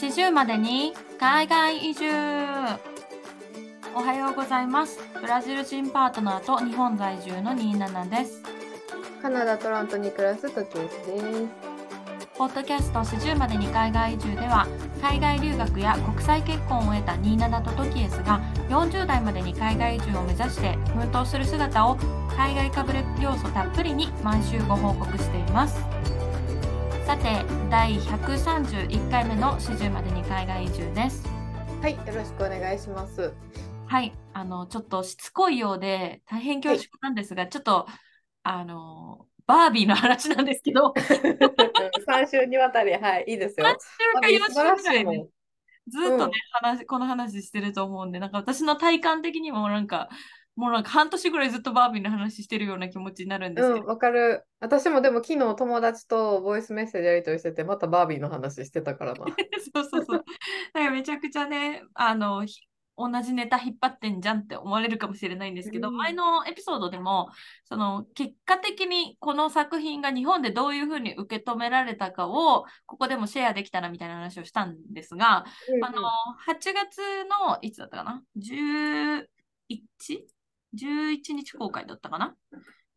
[0.00, 2.06] 40までに海外移住。
[3.94, 4.98] おはようございます。
[5.20, 8.42] ブラジル人パートナーと日本在住の27です。
[9.20, 10.96] カナダ・トロントに暮らす時です。
[12.38, 14.66] ポッドキャスト40までに海外移住では
[15.02, 18.40] 海外留学や国際結婚を得た27とトキエスが
[18.70, 21.98] 40代までに海外移住を目指して奮闘する姿を
[22.34, 25.99] 海外かぶれ要素たっぷりに毎週ご報告しています
[27.10, 31.26] さて第131回目の40までに海外移住です。
[31.82, 33.34] はいよろしくお願いします。
[33.88, 37.88] はいあのちょっとしつこいようで大変恐縮なんですが、はい、ちょっと
[38.44, 40.94] あのバービーの話なんですけど。
[42.06, 43.66] 3週にわたりはいいいですよ。
[43.66, 43.70] 3
[44.30, 45.26] 週か4週ぐらいね。
[45.88, 46.30] ずっとね、うん、
[46.68, 50.10] 話この話してると思うんでなんか私の体感的にもなんか
[50.56, 53.86] もうなんか半年ぐらいずっとバービーの話してるような気持ちになるんですけど。
[53.86, 54.44] わ、うん、かる。
[54.60, 59.24] 私もでも昨日友達とボイスメッセージやり取りしてて、またバービーの話してたからな。
[59.74, 60.24] そうそうそう。
[60.74, 62.44] だからめちゃくちゃね、あの、
[63.00, 67.30] 同じネタ引っ張ってんじゃんって思われるかもしれないんですけど、うん、前のエピソードでも
[67.64, 76.02] その結果的にこの作品が日本でどういうふうに受け止められたかをここでもシェアできたらみたいな話をしたんですが、うん、あの
[76.46, 76.98] 8月
[77.48, 79.24] のいつだったかな？11?
[80.74, 82.34] 11日公開だったかな？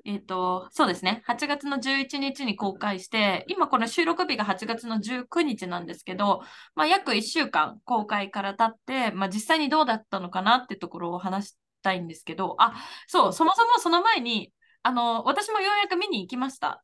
[0.05, 1.23] えっ、ー、と、そうですね。
[1.27, 6.41] 8月の11日に公開して、今この収録日が8月の19日なんですけど、
[6.75, 12.73] まあ、約1週間公開から経って、まあ、実際にどうだったのかなってところを話したいんですけど、あ、
[13.07, 14.51] そう、そもそもその前に、
[14.81, 16.83] あの、私もようやく見に行きました。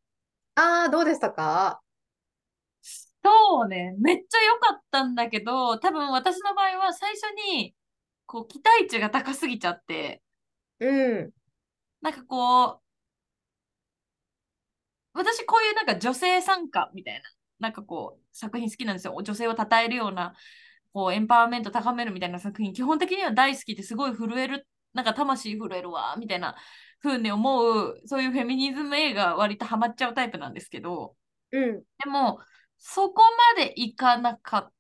[0.56, 1.82] ああ、どうでしたか？
[2.82, 7.76] そうね、めっちゃ良かったんだけど、多分私の場合は最初に、
[8.26, 10.22] こう、期待値が高すぎちゃって、
[10.80, 11.32] うん。
[12.02, 12.82] なんかこう、
[15.14, 17.22] 私こういうなんか女性参加みたいな、
[17.60, 19.16] なんかこう、作品好きなんですよ。
[19.22, 20.36] 女性を称えるような、
[20.94, 26.56] こう、エンパワーメント高めるみたいな作品、基本的には大好きですごい震える、なんか魂震えるわ、みたいな
[27.02, 31.16] 風に思う、そういうフェミニズム映画割とハマっちゃうタイプなんですけど、
[31.52, 31.84] うん。
[31.98, 32.40] でも、
[32.78, 33.24] そこ
[33.56, 34.74] までいかなかっ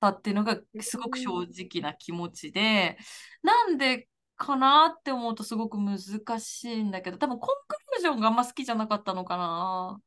[0.00, 2.96] たっていうのがすごく正直な気持ちで、
[3.42, 4.08] なんで
[4.38, 5.98] かなって思うとすごく難
[6.40, 10.00] しいんだけど、多分コンクルージョンがあんま好きじゃなかったのかな。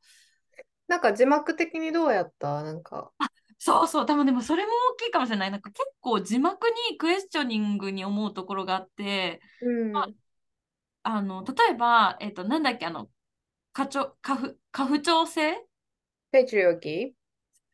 [0.87, 2.63] なんか字幕的にどうやった？
[2.63, 3.11] なんか。
[3.19, 5.51] あそうそう、多分でもそれも大きいかもしれない。
[5.51, 10.07] なんか結構字幕にクエスチョニングに思うところがあって、うんま
[11.03, 13.09] あ、あの例えば、えっ、ー、と、なんだっけ、あの、
[13.73, 15.63] 過ち過不過不調性
[16.31, 17.09] ペチリオキー？
[17.09, 17.13] っ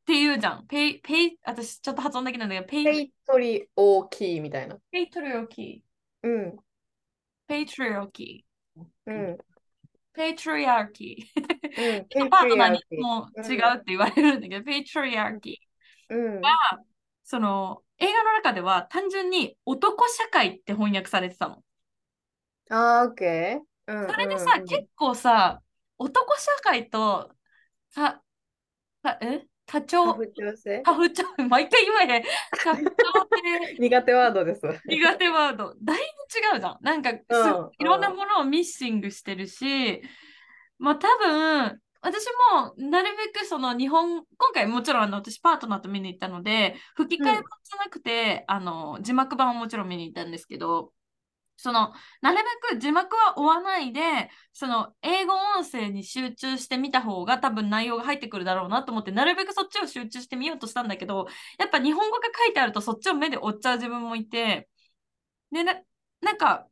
[0.05, 0.67] ていうじゃん。
[0.67, 4.77] ペイ、ペイ、私ちょっと発音できないんだけど、ペイ、 patriarchy みたいな。
[4.91, 5.86] patriarchy。
[6.27, 6.57] うん。
[7.47, 8.81] patriarchy。
[9.05, 9.37] うん。
[10.13, 12.05] patriarchy。
[12.19, 16.15] うん、パートナーにも違うって言われるんだけど、 patriarchy。
[16.15, 16.41] うん。
[16.41, 16.49] が、
[17.23, 21.63] その、映画の中では単純に男社会って翻訳されてたの。
[22.69, 23.59] あー。
[23.87, 25.61] うん、それでさ、うん、結構さ、
[25.97, 27.31] 男社会と、
[27.89, 28.21] さ、
[29.01, 29.45] さえ？
[29.67, 30.13] 多調。
[30.13, 31.23] 多調性多調。
[31.47, 32.23] 毎回言えへん。
[32.63, 33.75] 多調性。
[33.77, 34.61] 苦手ワードです。
[34.85, 35.75] 苦手ワード。
[35.83, 36.77] だいぶ違うじゃん。
[36.81, 40.01] なんか、うん、いろんなものをミッシングしてるし、
[40.79, 50.93] まあ多分、私もなるべくその日本、今回もちろんあの私パートナーと見に行ったので、吹き替え版じゃなくて、うん、あの字幕版をもちろん見に行ったんですけど、
[51.57, 51.91] その、
[52.21, 52.37] なる
[52.71, 61.27] べく字幕は追わないで、その、英語音声に集中してみた方が多分内容が入ってくるだろうなと思って、なるべくそっちを集中してみようとしたんだけど、
[61.59, 64.69] やっぱ日本語が書いてあるとそっちを目で追っちゃう自分もいて、
[65.51, 65.75] で、な、
[66.21, 66.67] なんか、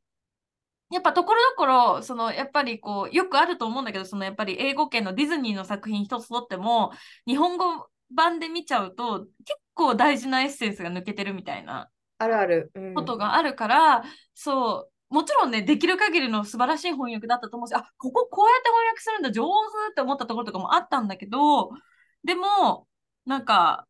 [0.92, 6.92] やっぱところどころ、その、やっぱりこう、よくあると思うんだけど、その、やっぱり英語圏のディズニーの作品一つとっても、
[7.28, 11.90] 日本語版で見ちゃうと、結構大事なエッセンスが抜けてるみたいな。
[12.18, 12.72] あるある。
[12.94, 14.04] ことがあるから、
[14.34, 21.72] そう、もちろんね、できる限りの素晴らしい翻訳だったと思うし、あ、こここうやって翻訳するんだ、上手って思ったところとかもあったんだけど、
[22.24, 22.88] でも、
[23.26, 23.88] なんか、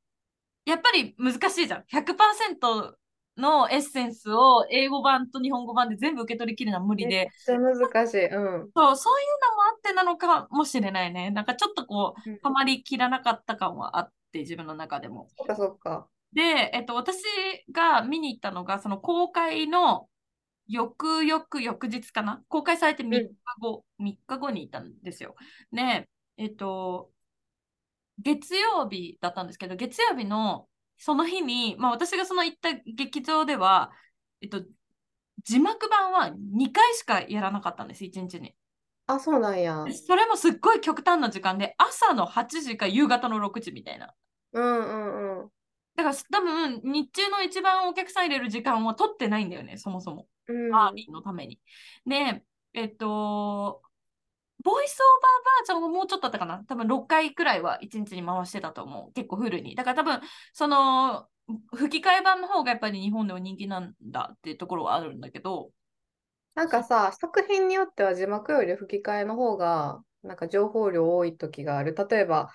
[0.66, 1.84] やっぱり難しいじゃん。
[1.88, 2.98] 100%
[3.38, 7.30] のエッセンスを英語版と日本語版で全部受け取りきるのは無理で。
[7.48, 8.26] 難しい。
[8.28, 8.70] うん。
[8.76, 11.32] そう、そういうのもあってなのかもしれないね。
[11.32, 15.28] なんかちょっとこう、はまりきらなかった感はあって、自分の中でも。
[15.38, 16.08] そっかそっか。
[16.36, 17.18] で、えっと、私
[17.72, 20.08] が見に行ったのが、その公開の
[20.68, 22.42] 翌々翌日かな？
[22.50, 23.30] 公開されて3日
[23.60, 25.36] 後、うん、3日後に行ったんですよ。
[25.72, 27.10] ねえっと、
[28.20, 30.68] 月曜日だったんですけど、月曜日の
[30.98, 33.92] その日に、まあ私がその行った劇場では、
[34.42, 34.62] えっと、
[35.44, 38.56] 字幕版は2回しかやらなかったんです、1日に。
[39.08, 39.86] あ、そうなんや。
[40.08, 44.14] それもすっごい極端な時間で、朝の8時か夕方の6時みたいな。
[44.54, 45.50] うんうんうん。
[45.96, 50.28] だかから多分日中の一番お客さん入れる時間は取ってないんだよね、そもそも。
[50.48, 50.72] うん。
[50.72, 51.60] バービーのために。
[52.06, 52.44] で、
[52.74, 53.82] えっと、
[54.64, 56.64] ボイスオーバーバージョンはもうちょっとだったかな。
[56.66, 59.14] 多分6回くらいは1日に回してたと思う。
[59.14, 59.76] 結構フルに。
[59.76, 60.22] だから多分、
[60.54, 61.28] その、
[61.76, 65.72] 吹き替え版の方がやっぱり日本では人気なんだっていうところはあるんだけど、
[66.56, 71.94] なんかさ、作品によっては字幕より吹き替えの方が、なんか情報量多い時がある。
[71.94, 72.52] 例えば、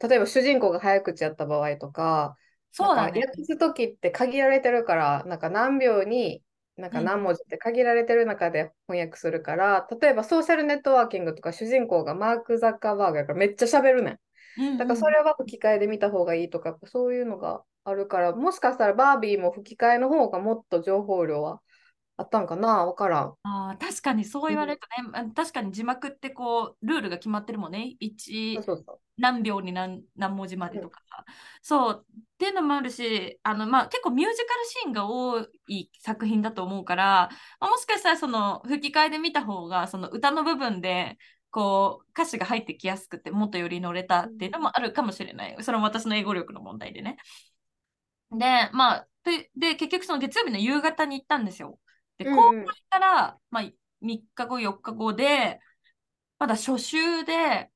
[0.00, 2.36] 例えば主人公が早口やった場合とか、
[2.76, 3.12] そうだね。
[3.12, 6.42] なんか訳す時って限られてるから、なんか何秒に、
[6.76, 14.20] なんか何文字って限られてる中で翻訳するから、例えばソーシャルネットワーキングとか主人公がマーク・ザッカーバーグやからめっちゃ喋るねん。
[14.56, 21.60] うんうんだからそれは吹き替えで見た方がいいとか、そういうのがあるから、もしかしたらバービーも吹き替えの方がもっと情報量は
[22.16, 22.86] あったんかな？
[22.86, 23.34] わからん。
[23.42, 27.78] あー確かにそう言われるとね、あ確かに字幕ってこう、ルールが決まってるもんね。
[27.78, 29.00] そう1そうそう。
[29.16, 31.24] 何秒に何何文字までとかさ。
[31.62, 32.06] そう。
[32.08, 37.30] っていうのもあるし、あの、まあ、結構ミュージカルシーンが多い作品だと思うから、
[37.60, 41.18] まあもしかしたらその吹き替えで見た方が、その歌の部分で、
[41.50, 45.56] こう、歌詞が入ってきやすくて、もっとより乗れたっていうのもあるかもしれない。
[45.62, 47.16] それも私の英語力の問題でね。
[48.32, 51.78] で、まあ、で、で結局その月曜日の夕方に行ったんですよ。
[52.18, 53.62] で、うん公うん開から、まあ、
[54.00, 55.60] 3日後、4日後で、
[56.38, 57.70] まだ初週で、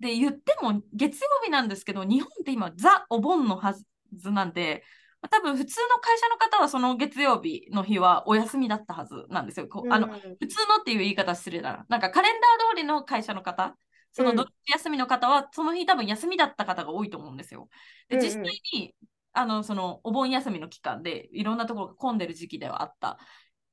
[0.00, 3.74] で、言っても月曜日なんですけど、日本って今、ザ・お盆のは
[4.12, 4.82] ずなんで、
[5.20, 9.68] まあ多分普通の会社の方はその月曜日の日はお休みだったはずなんですよ。
[9.68, 11.86] こうあのうん普通のっていう言い方失礼だな。
[11.88, 13.76] なんかカレンダー通りの会社の方、
[14.12, 17.68] そのうん土日休みの方は、その日多分休みだった方が多いと思うんですよ。
[18.08, 18.42] で、実際
[18.72, 18.94] に、
[19.32, 23.18] あの、そのお盆休みの期間でいろんなところが混んでる時期ではあった。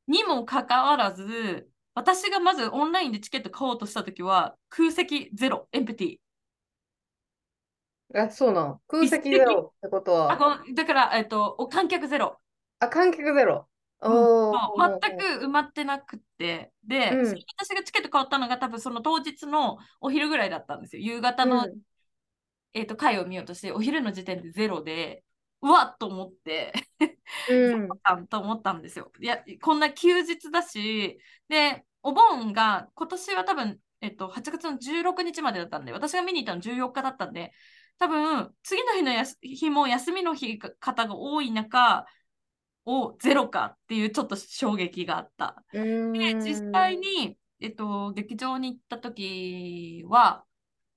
[0.08, 6.18] にもかかわらず、私がまずオンラインでチケット買おうとしたときは、空席ゼロ、エンプティ。
[8.14, 8.82] あ、そうなん。
[8.88, 12.40] 空席ゼロってことあは、こだから、えっと、お観客ゼロ。
[12.80, 13.68] あ、観客ゼロ。
[14.02, 14.52] うん
[15.02, 21.02] 全く埋まってなくって、で、うん私がチケット買ったのが多分その当日のお昼ぐらいだったんですよ。
[21.04, 21.82] 夕方の、うん
[22.74, 25.24] えっと回を見ようとして、お昼の時点でゼロで、
[25.62, 27.88] うわっと思って、う
[28.30, 29.12] と思ったんですよ。
[29.20, 37.52] いや、こんな休日だし、で、お盆が今年は多分、えっと、8月の16日までだったんで、私が見に行ったの14日だったんで、
[37.98, 42.06] 多分、次の日のやす日も休みの日が方が多い中、
[42.88, 45.64] をゼロかっていうちょっと衝撃があった。
[45.74, 50.46] で、ん実際に、えっと、劇場に行った時は、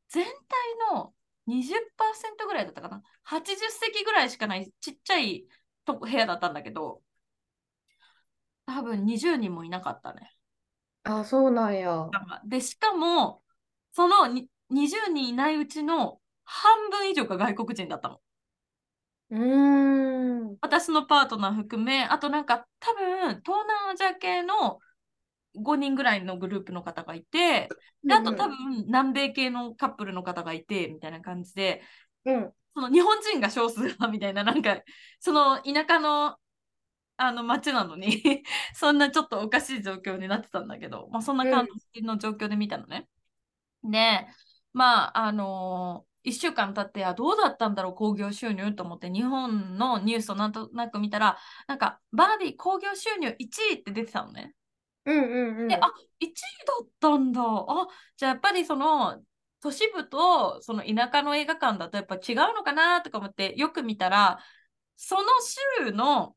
[0.09, 1.12] 全体の
[1.46, 3.02] 20%ぐらいだったかな。
[3.22, 5.46] 80席ぐらいしかないちっちゃい
[5.84, 7.02] とこ部屋だったんだけど、
[8.66, 10.32] 多分20人もいなかったね。
[11.04, 12.08] あ、そうなんや。
[12.44, 13.42] で、しかも、
[13.92, 18.20] そのに20人いないうちの半分以上が外国人だったの。
[19.31, 20.56] うーん。
[20.60, 24.81] 私のパートナー含め、あとなんか多分、東南アジア系の
[25.55, 27.69] 5人ぐらいのグループの方がいて、
[28.05, 31.82] であと多分南米系のカップルの方がいて、みたいな感じで、
[32.25, 32.52] うん。
[32.75, 34.81] その日本人が少数派みたいな、なんか、
[35.19, 36.37] その田舎の
[37.17, 38.43] あの町なのに
[38.75, 43.08] そんなちょっとおかしい状況になってたんだけど、まあそんな感じの状況で見たのね。
[43.85, 44.26] で、
[44.73, 54.54] まあ、あの1週間経って、あ、どうだったんだろう、興行収入と思って、日本のニュースをなんとなく見たら、なんか、バービー興行収入1位って出てたのね。
[55.07, 55.69] うんうんうん。
[55.69, 55.87] で、あ、
[56.21, 56.30] 1位
[56.66, 57.42] だったんだ。
[57.42, 59.23] あ、じゃあやっぱりその、
[59.61, 64.38] 都市部とその田舎の映画館だとやっぱ違うのかなとか思ってよく見たら、
[64.97, 65.23] その
[65.83, 66.35] 週の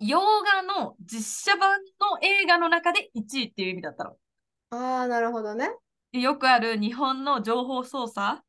[0.00, 4.16] 洋画の実写版の映画の中で1位っていう意味だったの。
[4.70, 5.70] ああ、なるほどね。
[6.12, 8.42] でよくある日本の情報操作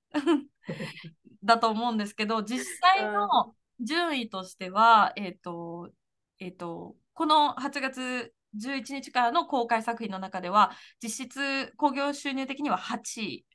[1.44, 5.92] だと思うんですけど、 実際の順位としては、えっ、と、
[6.40, 13.46] えっ、と、この8月11日からの公開作品の中では、実質興行収入的には8位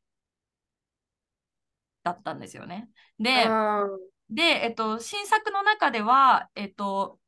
[2.02, 2.88] だったんですよね。
[3.18, 3.86] で、あ
[4.30, 7.18] で、えっと、新作の中では、えっと、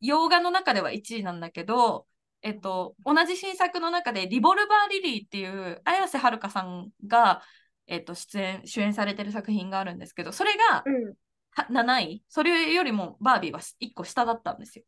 [0.00, 2.06] 洋画の中では1位なんだけど、
[2.42, 7.42] えっと、同じ新作の中で、リボルバー・リリーっていう、綾瀬はるかさんが、
[7.86, 11.14] えっと、出演、主演されてる作品があるんですけど、それがーうん。
[11.52, 14.84] は7位、それよりもバービーは1個下だったんですよ。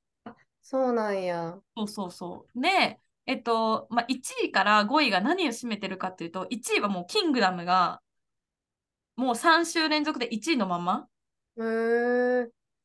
[0.62, 1.58] そうなんや。
[1.76, 2.60] そうそうそう。
[2.60, 8.00] で、えっと、まあ、1位から5位が何を占めてるかっていうと、1位はもう、キングダムが、
[9.16, 11.08] もう3週連続で1位のまま。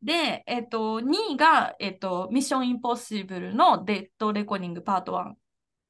[0.04, 5.38] で、えっと、2位が、えっと、ミッションインポッシブルのデッドレコーディングパート1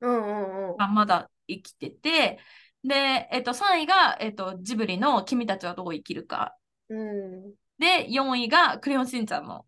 [0.01, 0.77] うんうんうん。
[0.77, 2.39] がまだ生きてて、
[2.83, 6.55] で、えっと、3位が、えっと、ジブリの君たちはどう生きるか。
[6.89, 7.53] うん。
[7.79, 9.65] で、4位がクレヨンしんちゃんの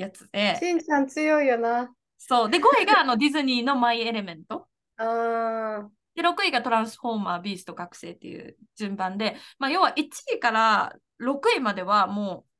[0.00, 1.92] やつで、しんちゃん強いよな。
[2.18, 2.50] そう。
[2.50, 4.68] で、5位があのディズニーのマイ・エレメント。
[4.98, 12.50] あーで、6位がトランスフォーマー、ビースト、覚醒っていう順番で、まあ、要は1位から6位まではもう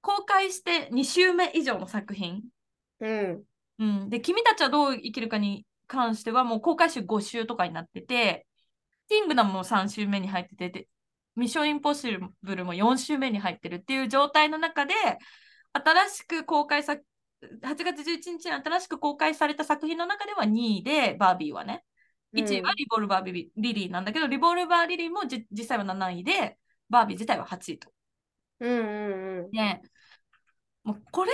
[0.00, 2.44] 公開して2週目以上の作品。
[3.00, 3.44] うん。
[3.78, 8.46] うん、で、君たちはどう生きるかに関してはもう公開週5週とかになってて、
[9.08, 10.88] キングダムも3週目に入ってて、で
[11.36, 14.94] ミッションインポッシブルも4週目に入ってるっていう状態の中で、
[15.84, 16.96] 新しく公開さ、
[17.62, 21.84] 8月11日に新しく公開された作品の中では2位で、バービーはね。
[22.32, 26.58] 1位はリボルバービリリリーなんだけど、リボルバーリリーもじ実際は7位で、
[26.90, 27.90] バービー自体は8位と。
[28.60, 29.50] うんうんうん。
[29.50, 29.82] ね、
[30.82, 31.32] もうこれ、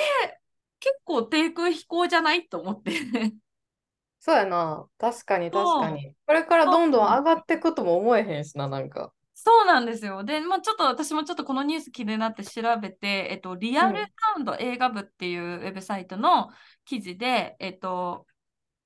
[0.81, 2.93] 結構低空飛行じゃないと思って。
[4.19, 4.87] そうやな。
[4.99, 6.15] 確かに確かに。
[6.27, 9.13] これからどんどん上がっていくとも思えへんしな、なんか。
[9.45, 10.23] そうなんですよ。
[10.23, 14.07] で、まあ、ちょっと私もちょっとこのニュース気になって調べて、えっと、リアルサ
[14.37, 16.51] ウンド映画部っていうウェブサイトの
[16.85, 18.25] 記事で、えっと、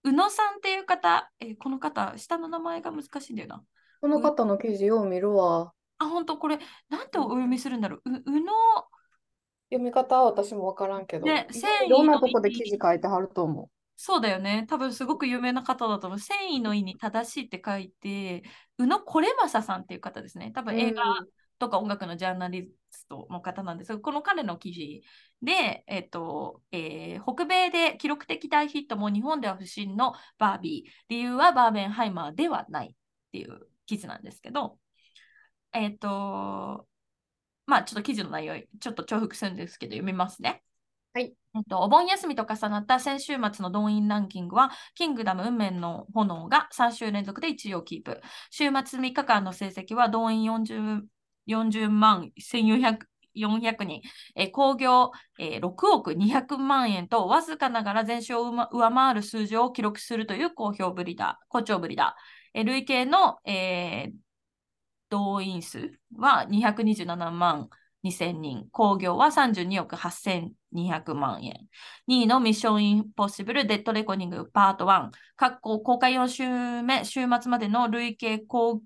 [0.05, 3.63] 宇野さんっていう方、えーこの方、下の名前が難しいんだよな。
[4.01, 5.73] この方の記事よう見るわ。
[5.99, 6.39] あ、本当？
[6.39, 6.59] これ、
[6.89, 8.11] なんてお読みするんだろう？
[8.11, 8.53] う宇野、
[9.71, 11.49] 読み方は私もわからんけど、ね
[11.87, 13.69] いろんなとこで記事書いてはると思
[13.99, 14.67] そうだよね。
[14.69, 16.19] 多分すごく有名な方だと思う。
[16.19, 18.43] 繊維の意に正しいって書いて、
[18.79, 20.53] 宇野これまささんっていう方ですね。
[20.53, 20.73] 多う。
[20.73, 21.03] 分映画
[21.59, 25.03] とか音楽のジャーナリストの方なんですが、この彼の記事
[25.43, 30.91] で、えっとえー北米で記録的大ヒットも日本では不審のバービー。
[31.09, 32.95] 理由はバーベンハイマーではないっ
[33.33, 34.79] ていう記事なんですけど、
[35.73, 36.87] えっと、
[37.65, 40.63] まあちょっと記事の内容、ちょっと重複するんですけど、読みますね。
[41.17, 41.35] はい。
[41.55, 48.21] えっと、お盆休みと重なった先週末の動員ランキングは、キングダム運命の炎が3週連続で1位をキープ。
[48.51, 51.05] 週末3日間の成績は動員40
[51.47, 54.03] 40万1400 400人、
[54.35, 62.15] えー興行、えー6億200万円と、わずかながら前週を上回る数字を記録するという好評ぶりだ、好調ぶりだ。
[62.53, 64.27] え累計の、えー
[65.09, 67.69] 動員数は227万
[68.03, 71.55] 2000人、興行は32億8000 200万円。
[72.09, 78.83] 2位のミッションインポッシブルデッドレコニングパート1、各公公開4週目、週末までの累計講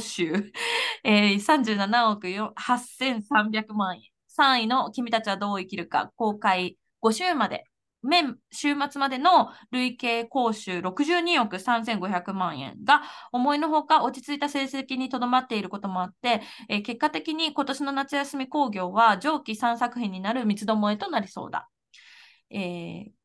[0.00, 0.52] 習、
[1.04, 4.02] えー、37億8300万円。
[4.28, 7.66] 3位の君たちはどう生きるか、公開5週まで、
[8.02, 12.00] 面週末までの累計講習62億3500
[12.34, 21.68] 万円が思いのほか落ち着いた成績にとどまっていることもあって、えー結果的に今年の夏休み興行は上記3作品になる三つどもえとなりそうだ。
[22.50, 23.21] えー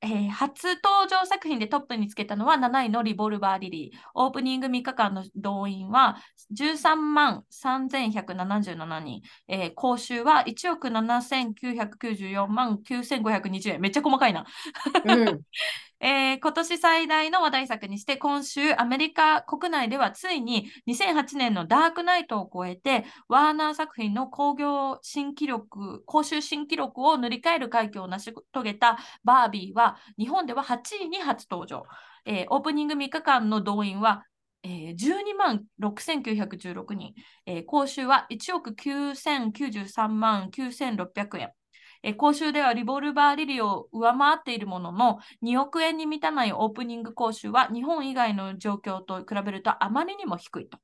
[0.00, 3.98] えー初登場作品でトップにつけたのは7位のリボルバーリリー。
[4.14, 6.16] オープニング3日間の動員は
[6.54, 9.22] 13万3177人。
[9.48, 13.80] えー、報酬は1億7994万9520円。
[13.80, 14.46] めっちゃ細かいな。
[15.04, 15.40] うん。
[16.00, 31.84] えー今年最大の話題作にして、今週、アメリカ国内ではついに2008年のダークナイトを超えて、ワーナー作品の興行新記録、公衆新記録を塗り替える快挙を成し遂げたバービーは、日本では8位に初登場。
[32.26, 34.24] えーオープニング3日間の動員は、
[34.62, 37.14] えー12万6916人、
[37.46, 41.52] えー報酬は1億9093万9600円。
[42.06, 50.78] え講習ではリボルバーリリーを上回っているものの、2億円に満たないオープニング講習は日本以外の状況と比べるとあまりにも低いと。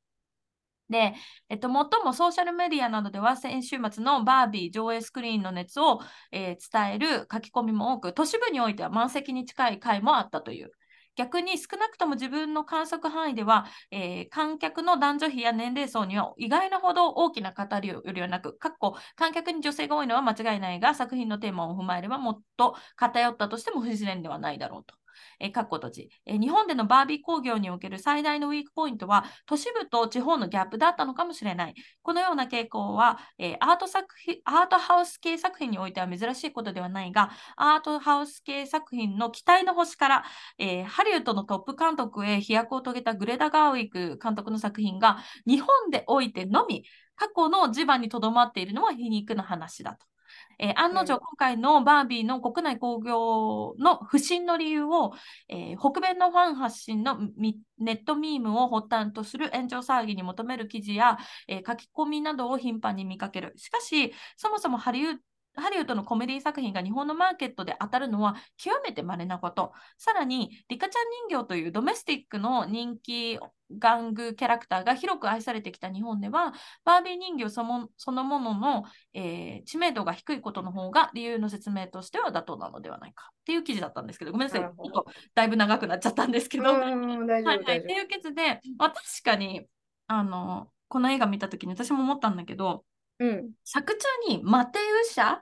[0.91, 1.15] で、
[1.49, 6.01] えっと、最もソーシャルメディアなどでは先週末のバービー上映スクリーンの熱を、
[6.33, 10.73] えー伝える書き込みも多く、都市部においては満席に近い回もあったという。
[11.17, 24.95] 逆に少なくとも自分の観測範囲では、えー観客の男女比や年齢層には意外なほど大きな語りよりはなく、かっこ観客に女性が多いのは間違いないが、作品のテーマを踏まえればもっと偏ったとしても不自然ではないだろうと。
[25.41, 31.75] えー、かっこ閉じ、えー日本でのバービー工業における最大のウィークポイントは、都市部と地方のギャップだったのかもしれない。
[32.03, 40.25] このような傾向は、えーアート作品アートハウス系作品においては珍しいことではないが、アートハウス系作品の期待の星から、
[40.59, 46.85] えーハリウッドのトップ監督へ飛躍を遂げたグレダ・ガーウィック監督の作品が日本でおいてのみ
[47.17, 50.12] 過去の地盤にとどまっているのは皮肉な話だと。
[50.59, 55.13] えー案の定、うん今回のバービーの国内興行の不振の理由を、
[55.49, 61.19] えー北米のファン発信のみネットミームを発端とする炎上騒ぎに求める記事や、
[61.49, 63.53] えー書き込みなどを頻繁に見かける。
[63.57, 65.17] しかし、そもそもハリウッ
[65.55, 69.73] ハリウッドのコメディ作品が日本のマーケットで当たるのは極めて稀なこと。
[69.99, 73.39] さらに、リカちゃん人形というドメスティックの人気
[73.81, 76.55] 玩具キャラクターが広く愛されてきた日本では、
[76.85, 83.31] バービー人形そのそのものの、えー、知名度が低いことの方が理由の説明としては妥当なのではないか。
[83.33, 86.65] っていう記事だったんですけど、ごめんなさい、ちょっとだいぶ長くなっちゃったんですけど。
[86.65, 89.67] はいはい、っていう記事で、まあ、確かに
[90.07, 92.85] あのこの映画見たときに私も思ったんだけど、
[93.23, 95.39] うん、作中にマテウシャ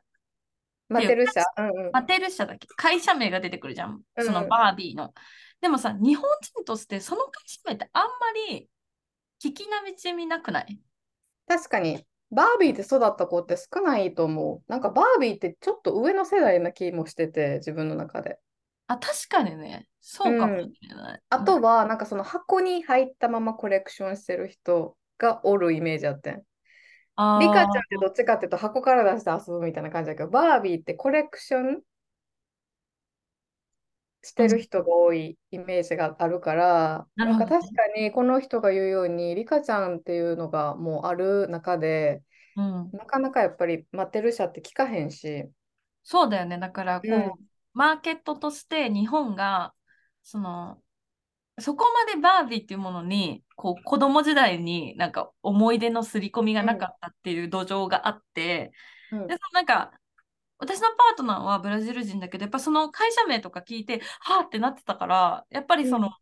[0.88, 2.66] マテル社、うんうん、マテル社だっけ？
[2.76, 4.02] 会社名が出てくるじゃん。
[4.18, 5.04] そのバービーの。
[5.04, 5.10] うん、
[5.60, 8.10] でもさ、日本人としてその会社名ってあんま
[8.50, 8.68] り
[9.42, 10.80] 聞きなじみなくない？
[11.46, 12.04] 確かに。
[12.32, 14.70] バービーで育った子って少ないと思う。
[14.70, 18.38] なんかバービーってちょっと上の世代な気もしてて、自分の中で。
[18.88, 19.86] あ、確かにね。
[20.00, 21.14] そうかもしれない。
[21.14, 26.42] うん、あとは、なんかその箱に入ったままコレクションしてる人がおるイメージあってん。
[27.16, 31.82] リカちゃんってどっちかっていうと箱から出して遊ぶみたいな感じだけど、バービーってコレクション
[34.22, 42.22] してる人が多いイメージがあるから、うん、なんか確かにこの人が言うように、リカちゃんっていうのがもうある中で、
[42.56, 45.48] うん、なかなかやっぱり待ってる者って聞かへんし。
[46.02, 46.58] そうだよね。
[46.58, 47.32] だからこう、うん、
[47.72, 49.72] マーケットとして日本が、
[50.22, 50.82] その、
[51.60, 58.72] そこまでバービーっていうものにこう子供時代になんか思い出の刷り込みがなかったっていう土壌があって、
[59.12, 59.92] うん、でそのなんか
[60.58, 66.12] 私のパートナーはブラジル人だけどやっぱその会社名とか聞いてはあってなってたからやっぱりその、うん、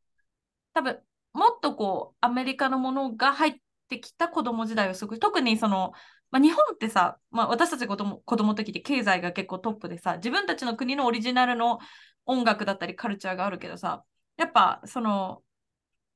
[0.75, 0.99] 多分
[1.33, 3.55] もっとこうアメリカのものが入っ
[3.89, 5.93] てきた子供時代をすごい特にその
[6.31, 11.79] まあ、日本ってさ、まあ、私たち子供子供の時って経済が結構トップでさ自分たちの国のオリジナルの
[12.27, 14.05] 音楽だったりカルチャーがあるけどさ
[14.39, 15.43] やっぱその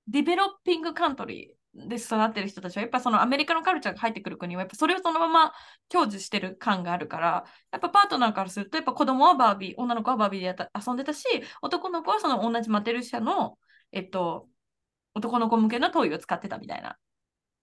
[0.09, 5.53] ディベロッピングカントリーで育ってる人たちはやっぱそのアメリカのカルチャーが入ってくる国はやっぱそれをそのまま
[5.91, 11.25] 享受してる感があるからやっぱパートナーからするとやっぱ子供はバービー女の子はバービーでやた遊んでたし
[11.63, 13.59] 男の子はその同じマテル社の
[13.91, 14.49] えっと
[15.15, 16.97] 男の子向けのトイを使ってたみたいな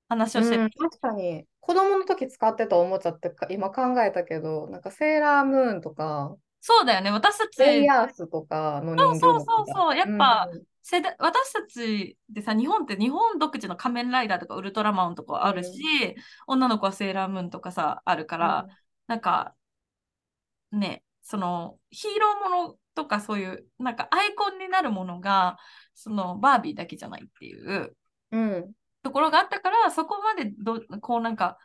[0.08, 1.46] 話をしてる、うん、確かに。
[1.60, 7.12] 子供の時使ってたおもちゃって今考えたけどなんかセーラームーンとかそうだよね。
[7.12, 7.60] 私たち。
[7.60, 9.98] レイヤースとかのそうそうそうそう。
[9.98, 16.16] やっぱ、うん、世代私たちでさ、日本って日本独自の仮面ライダーとかウルトラマンとかあるし、うん、
[16.48, 18.76] 女の子はセーラームーンとかさ、あるから、うん、
[19.08, 19.56] なんか、
[20.72, 25.58] ね、そのヒーローものとかそういう、なんかアイコンになるものが、
[25.96, 27.96] そのバービーだけじゃないっていう
[29.04, 31.58] ところがあったから、そこまでどこうなんか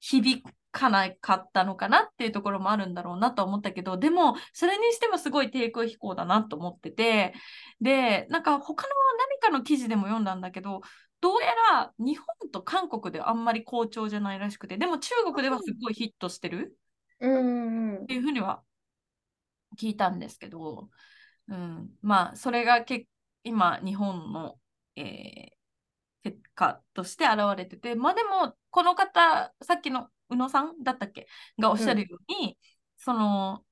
[0.00, 0.42] 響
[0.76, 7.32] かなかったのかなっていうところもあるんだろうなと思ったけど、でも、それにしてもすごい低空飛行だなと思ってて、
[7.80, 10.82] で、なんか他の何かの記事でも読んだんだけど、
[11.22, 16.76] どうやら日本と韓国ではあんまり好調じゃないらしくて、でも中国ではすごいヒットしてる
[17.16, 18.62] っていうふうには
[19.80, 20.90] 聞いたんですけど、
[21.48, 23.06] うん、まあ、それがけ
[23.44, 24.58] 今、日本の、
[24.96, 31.26] えー、結果として現れてて、まあでも、この方、さっきの宇野さんだったっけ？
[31.58, 32.54] がおっしゃるように、うん、
[32.98, 33.64] その、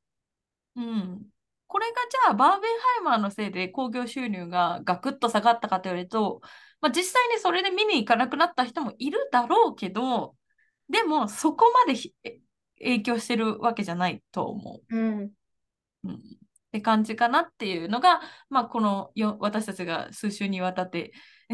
[0.76, 1.26] うん、
[1.66, 6.40] これがじゃあバーベンハイマーのせいで興行収入がガクッと下がったかと言われると、
[6.80, 10.36] まあ、実際にそれで見に行かなくなった人もいるだろうけど、
[10.88, 12.00] でもそこまで
[12.78, 14.96] 影響してるわけじゃないと思う。
[14.96, 15.30] うん、
[16.04, 16.22] うん、
[16.74, 21.12] って感じかなっていうのが、まあ、このよ私たちが数週にわたって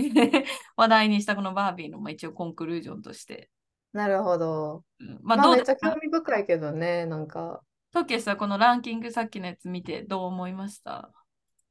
[0.77, 3.51] 話題にしたこのバービーの、まあ、一応コンクルージョンとして。
[3.93, 4.85] なるほど。
[5.21, 7.61] まあ、まあ、めっちゃ興味深いけどね、なんか。
[7.93, 11.11] トキさ、このランキングさっきのやつ見てどう思いました？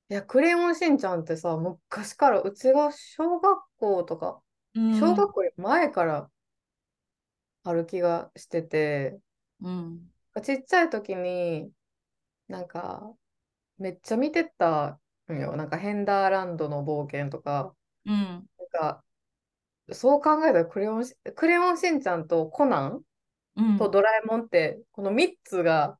[0.09, 4.41] いや、クレヨンしんちゃんってさ、昔からうちが小学校とか、
[4.75, 6.29] うん、小学校より前から
[7.63, 9.17] ある気がしてて、
[9.61, 10.01] うん、
[10.43, 11.71] ちっちゃい時に、
[12.47, 13.13] なんか、
[13.79, 15.55] めっちゃ見てたんよ。
[15.55, 17.73] なんかヘンダーランドの冒険とか、
[18.05, 19.03] うん、なんか
[19.91, 25.97] そう考えたらクレヨンし、クレヨンしんちゃんとコナンとドラえもんって、この3つが、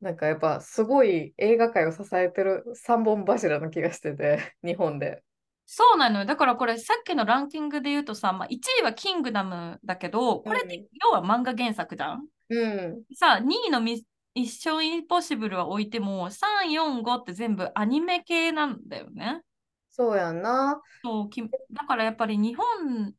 [0.00, 5.22] なんかやっぱすごい映画界を支えてる3本柱の気がしてて、 日本で。
[5.66, 6.24] そうなのよ。
[6.26, 12.26] だからこれさっきのランキングで言うとさ、まあ、1位はキングダムだけど、これって要は漫画原作じゃん？
[12.50, 14.04] うん、さあ、2位のミ
[14.42, 19.42] ッションインポッシブルは置いても、3、4、5って全部アニメ系なんだよね。
[19.90, 20.80] そうやんな。
[21.04, 21.48] そうきだ
[21.86, 23.12] からやっぱり日本っ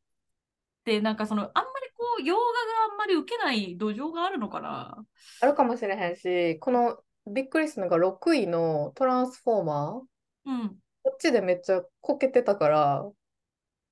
[0.84, 1.64] てなんかそのあんまり
[1.96, 2.46] こう洋画が
[2.92, 5.02] あんまり受けない土壌があるのかな
[5.40, 10.02] あるかもしれへんし、このびっくりしたのが6位のトランスフォーマー。
[10.46, 10.68] うん。
[11.02, 13.10] こっちでめっちゃこけてたから。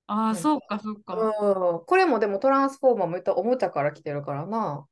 [0.07, 1.15] ああ、そうか、そうか。
[1.15, 1.85] うん。
[1.87, 4.87] これもでもトランスフォーマーも言ったおもちゃから来てるからな。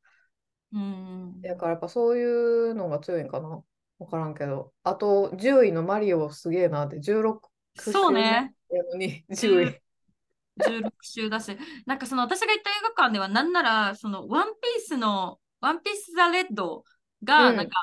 [0.73, 1.43] うん。
[1.43, 2.25] だからやっぱそうい
[2.71, 3.65] うのが強いんかな。
[3.99, 4.73] わからんけど。
[4.83, 8.55] あと、10位のマリオすげえなって、16そうね。
[8.71, 9.83] やのに10位。
[10.59, 11.57] 16週だし、
[11.87, 16.85] なんかその私が行った映画館ではなんなら、そのワンピースの、ワンピース・ザ・レッド
[17.25, 17.75] が、うんなんか、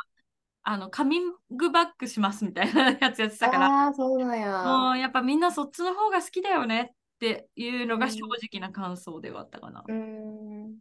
[0.63, 4.51] あの、カミングバックしますみたいなやつやってたから、ああ、そうなんや。
[4.63, 8.19] もうやっぱみんなそっちの方が好きだよねっていうのうんが正
[8.51, 9.83] 直な感想ではあったかな。
[9.87, 10.79] うーん。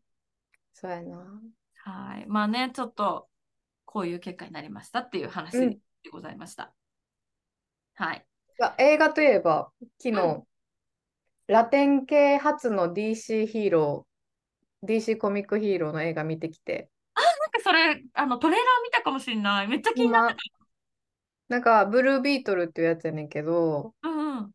[0.75, 1.43] そうやな。
[1.89, 2.27] はい。
[2.27, 3.29] まあね、ちょっと
[3.87, 5.79] こういう結果になりましたっていう話うんで
[6.13, 6.75] ございました。
[7.95, 8.25] はい。
[8.61, 10.43] あ映画といえば、昨日、うん
[11.49, 19.69] ラテン系初の DC ヒーロー、DC コミックヒーローの映画見てきて、なんかそれ、あのトレーラー見たかもしれない。
[19.69, 20.37] めっちゃ気になって
[21.49, 24.09] なんか、ブルービートルっていうやつやねんけど、た。
[24.11, 24.51] うんうん。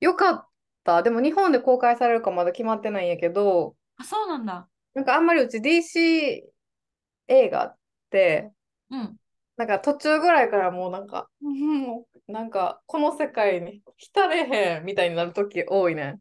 [0.00, 0.48] よかっ
[0.82, 1.02] た。
[1.02, 4.66] でも日本で公開されるかまだ決まってないんやけど、あ、そうなんだ。
[4.94, 6.42] なんかあんまりうち DC
[7.28, 7.78] 映画っ
[8.10, 8.52] て、
[8.90, 9.18] うん。
[9.56, 11.48] なんか途中ぐらいからもうなんか、う
[11.98, 16.20] んなんかこの世界に浸れへんみたいになるとき多いね。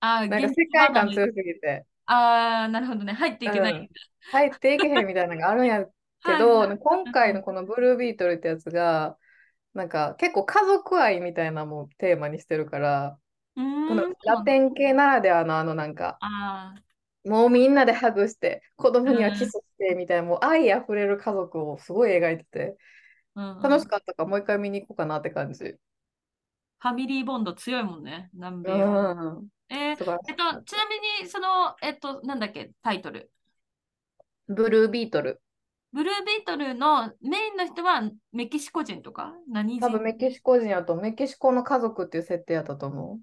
[0.00, 3.12] あ、なんか現世界観強すぎて、あー、なるほどね。
[3.12, 3.74] 入っていけない。
[3.74, 3.88] うん
[4.30, 5.86] 入っていけへんみたいなのがあるんや
[6.22, 9.18] けはいど、はい今回のこのブルービートルってやつが、
[9.74, 13.18] なんか結構家族愛みたいなのもテーマにしてるから、
[13.86, 14.14] このん。
[14.24, 16.74] ラテン系ならではのあのなんか、あ
[17.24, 25.64] もうみんなでハグして、子供にはキスしてみたいな、もう愛あふれる家族をすごい描いてて、ー、うんうん楽しかったからもう一回見に行こうかなって感じ。
[25.64, 28.30] ファミリーボンド強いもんね。
[28.32, 29.12] 南う米は。
[29.14, 29.46] ん。
[29.68, 33.30] えーえっと、ちなみに、その、えっと、なんだっけ、タイトル。
[34.48, 34.52] い。
[34.52, 35.42] ブルービートル。
[35.92, 38.02] ブルービートルのメインの人は
[38.32, 39.34] メキシコ人とか？
[39.48, 39.80] 何人？
[39.80, 43.20] 多分メキシコ人やと、メキシコの家族っていう設定やったと思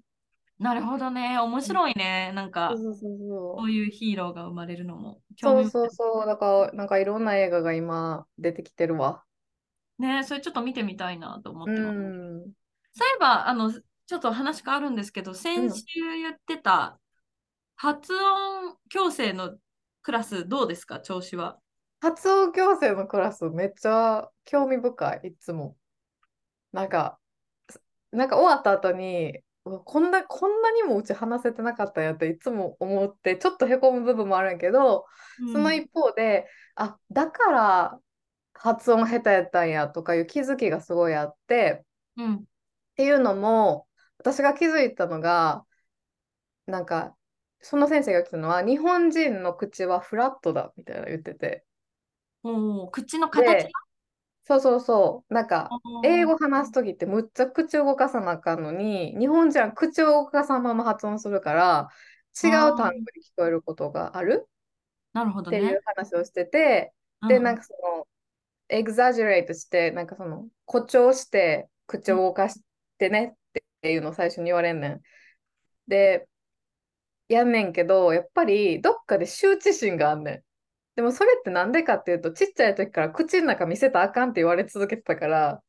[0.58, 1.38] なるほどね。
[1.38, 2.32] 面白いね。
[2.34, 2.76] なんう。
[2.76, 5.22] かそう、そうそうそうこういうヒーローが生まれるのも。
[5.42, 6.26] そうそうそう。
[6.26, 9.24] だから、なんかいろんな映画が今出てきてるわ。
[9.98, 11.96] ね、それちょっと見てみたいなと思ってうます。
[12.46, 12.52] ん。
[12.94, 15.84] そういえば、あの、ちょっと話変わるんですけど、先週
[16.22, 17.00] 言ってた
[17.76, 19.58] 発音矯正の
[20.02, 21.60] クラスどうですか、調子は。
[22.00, 25.76] 発音矯正のクラスめっちゃ興味深い、いつも。
[26.72, 27.20] なんか、
[28.12, 29.42] なんか終わった後に、
[29.84, 35.06] こんな、こんなにもうち話せてなかったんやっていつも思って、ちょっとへこむ部分もあるんやけど、
[35.52, 38.00] その一方で、あ、だから
[38.54, 41.84] 発音下手やったんやとかいう気づきがすごいあって、
[42.16, 42.42] うん、っ
[42.94, 45.64] ていうのも、私が気づいたのが、
[46.66, 47.16] なんか、
[47.60, 51.64] その先生が言ってたのは、日本人の口はフラットだみたいな言ってて。
[52.44, 53.70] おー口の形で、
[54.48, 61.88] そうそうそう、なんか、が英語話すときってむっちゃ口を動かさなあかんのに、日本人は口を動かさんまま発音するから、
[62.42, 64.48] 違う単語に聞こえることがある？
[65.12, 65.80] なるほどねっていう。
[65.84, 66.92] 話をしてて、
[67.28, 68.06] で、うんなんかその、
[68.68, 72.60] エグザジュレートして、なんかその、誇張して、口を動かし
[72.98, 75.02] てねっていうのを最初に言われんねん。
[75.88, 76.28] で、
[77.28, 80.44] やんねんけど、やっぱりどっかで羞恥心があんねん。
[80.96, 85.62] でもそれってなんでかっていうと、ちっちゃい時から口の中見せたらあかんって言われ続けてたから、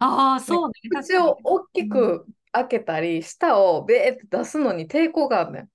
[0.00, 0.74] ああ、そうね。
[0.90, 5.68] 口を大きく開けたり、舌をベーって出すのに抵抗があんねん。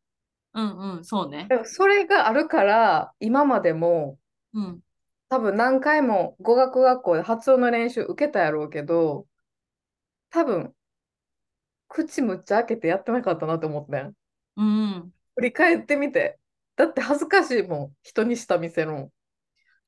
[0.53, 1.57] うんうん、そうねで。
[1.57, 4.19] もそれがあるから、今までも、
[4.53, 4.83] うん。
[5.29, 9.25] 多分何回も語学学校で発音の練習受けたやろうけど、
[10.29, 10.75] 多分、
[11.87, 14.13] 口むっちゃ開けてやってなかったなと思ってん。
[14.55, 15.13] うん。
[15.35, 16.39] 振り返ってみて。
[16.75, 17.91] だって恥ずかしいもん。
[18.03, 19.09] 人に舌見せるの。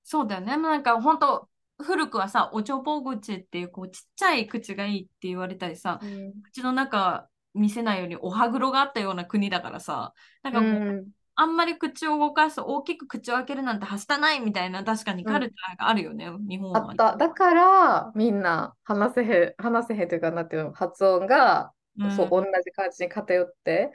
[0.03, 0.57] そうだよね。
[0.57, 5.99] なんか本当古くはさ、おちょぼ口っていうこうちっちゃい口がいいって言われたりさ、
[6.43, 16.91] 口の中見せないようにお歯黒があったような国だからさ、なんかこう、うんあんまり口を動かす、大きく口を開けるなんてはしたないみたいな、確かにカルチャーがあるよね、日本は。
[16.91, 17.17] あった。
[17.17, 23.91] だから、みんな話せへん、話せへんというか、なんていうの、発音が、うんそう、同じ感じに偏って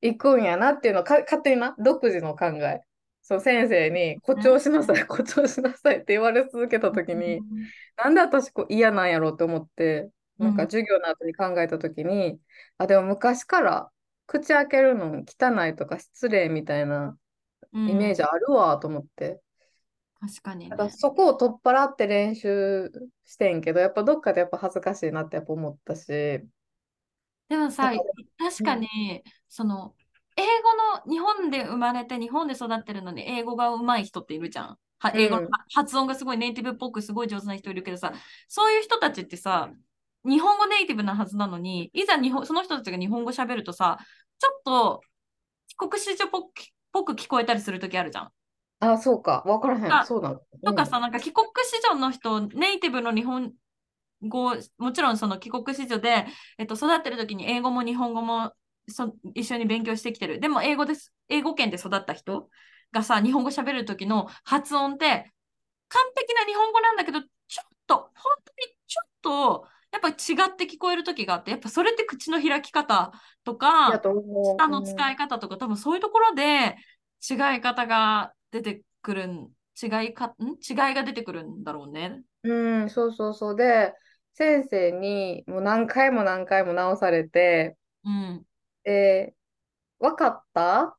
[0.00, 2.82] いくんやなっていうのをか、勝手にな、独自の考え。
[3.22, 7.44] そう、先生に、誇張しなさい、 誇張しなさいって言われ続けたときに、
[7.96, 12.40] なんで私こう嫌なんやろうと思って、なんかうん授業の後に考えたときに、
[12.78, 13.90] あ、でも昔から
[14.26, 17.18] 口開けるの汚いとか失礼みたいな
[17.72, 17.84] うん。
[17.86, 19.42] イメージあるわと思って。
[20.20, 20.76] 確かにね。
[20.76, 22.90] だからそこを取っ払って練習
[23.24, 26.46] してんけど、やっぱどっかでやっぱ恥ずかしいなってやっぱ思ったし、
[27.48, 27.92] でもさ
[28.38, 29.94] 確かに、その、
[30.36, 34.78] 英語の日本で生まれて日本で育ってるのに英語が上手い人っているじゃん。
[35.00, 38.12] は英語のうん発音がすごいネイティブっぽくすごい上手な人いるけどさ、
[38.48, 39.70] そういう人たちってさ、
[40.24, 43.98] 日本語ネイティブなはずなのに、いざ日本その人たちが日本語喋るとさ、
[44.38, 45.00] ちょっと
[45.68, 46.28] 帰国子女っ
[46.92, 48.28] ぽく聞こえたりするときあるじゃん。
[48.80, 49.42] あ、そうか。
[49.46, 49.92] わからへん。
[49.92, 50.40] あそうなの。
[50.64, 53.52] とかさ、なんか帰国子女の人、ネイティブの日本
[54.22, 56.26] 語、もちろんその帰国子女で、
[56.58, 58.52] えっと、育ってる時に英語も日本語も
[58.88, 60.40] そ一緒に勉強してきてる。
[60.40, 62.48] でも英語です、英語圏で育った人
[62.92, 65.32] がさ、日本語喋る時の発音って
[65.88, 68.12] 完璧な日本語なんだけど、ちょっと、本
[68.44, 70.12] 当にちょっと、やっぱ違
[70.52, 73.12] って聞こえる時があって、やっぱそれって口の開き方
[73.44, 74.00] とか、
[74.56, 76.76] 舌の使い方とか、多分そういうところで
[77.28, 79.48] 違い方が出てくるん、
[79.82, 80.56] 違いか、ん？
[80.68, 82.22] 違いが出てくるんだろうね。
[82.42, 83.56] うん、そうそうそう。
[83.56, 83.94] で、
[84.38, 88.46] 先生にもう何回も何回も直されて、うん。
[88.84, 89.34] で、
[89.98, 90.96] 分かった？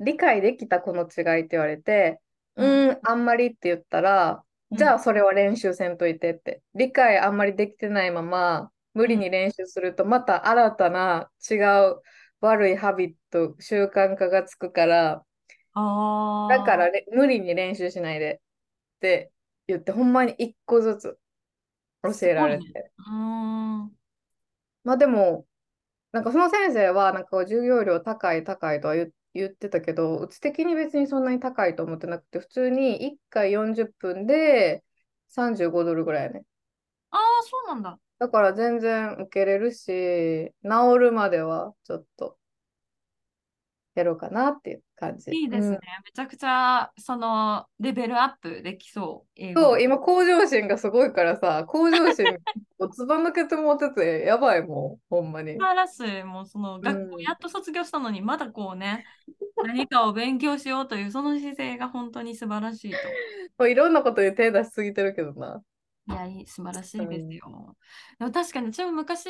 [0.00, 2.20] 理解できたこの違いって言われて、
[2.56, 6.62] ううん、あんまりって言ったら、じゃあそれは練習せんといてって。
[6.74, 12.00] 理解あんまりできてないまま、無理に練習すると、また新たな違う
[12.40, 15.22] 悪いハビット、習慣化がつくから、
[15.74, 18.40] あだかられ無理に練習しないで
[18.96, 19.30] って
[19.68, 21.18] 言って、ほんまに一個ずつ
[22.02, 22.64] 教えられて。
[22.64, 23.90] ね、うん
[24.84, 25.46] まあでも、
[26.12, 34.82] なんかその先生は、なんか授業料高い高いとは言言ってたけど、うち的に別にそんなに高いと思ってなくて、普通に1回40分で
[35.28, 36.42] 35ドルぐらいね。
[37.10, 38.00] ああ、そうなんだ。
[38.18, 40.52] だから全然受けれるし、治
[40.98, 42.39] るまではちょっと
[44.00, 45.30] やろうかなっていう感じ。
[45.32, 45.76] いいですね。
[45.76, 45.78] うん、め
[46.14, 49.54] ちゃくちゃ、その、レベルアップできそう。
[49.54, 52.38] そう、今、向上心がすごいからさ、向上心
[52.78, 55.54] をつば抜けてもってて、やばいもん、ほんまに。
[55.54, 56.24] 素晴らしい。
[56.24, 59.04] もう、その、学校やっと卒業したのに、まだこうね、
[59.64, 62.94] 何かを勉強しようという、その姿勢が本当に素晴らしい
[63.58, 63.68] と。
[63.68, 65.62] いろんなことに手出しすぎてるけどな。
[66.08, 67.44] いや、素晴らしいですよ。
[67.46, 67.76] うん、
[68.18, 69.28] でも確かに、私も昔、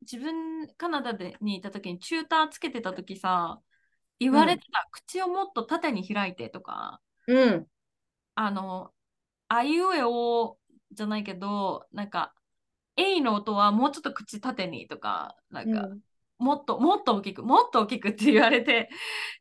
[0.00, 3.60] 自分、カナダでにいた時に、チューターつけてた時さ、
[4.18, 7.66] 言われてた、うん、口をもっと縦に開いてとか、うん、
[8.34, 8.90] あの、
[9.48, 10.58] あいうえお
[10.92, 12.34] じゃないけど、なんか、
[12.96, 16.00] えいの音はもうちょっと口縦にとか、なんか、うん、
[16.38, 18.90] もっと、もっと大きく、もっと大きくって言われて、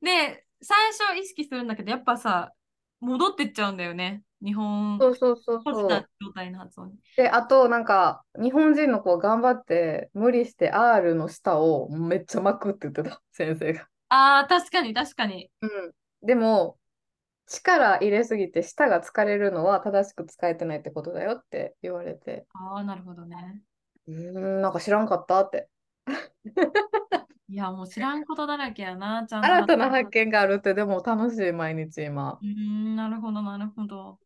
[0.02, 2.54] で、最初意識するんだけど、やっぱさ、
[3.00, 4.24] 戻ってっちゃうんだよね。
[4.44, 5.90] 日本そうそうそうそう。
[5.90, 15.50] 状態の発音であとなんか日本人の子頑張って無理して R の下をめっちゃ巻くって言ってた先生がああ、確かに確かに。
[15.62, 15.94] うん。
[16.24, 16.78] でも、
[17.48, 22.48] 力入れすぎて舌が疲れるのは正しく使えてないってことだよって言われて。
[22.54, 23.64] ああ、なるほどね。
[24.08, 25.70] うん、なんか知らんかったって。
[27.50, 29.50] いや、もう知らんことだらけやな、ちゃんと。
[29.50, 32.40] 新たな発見があるって、でも楽しい、毎日今。
[32.42, 34.20] うん、なるほど、なるほど。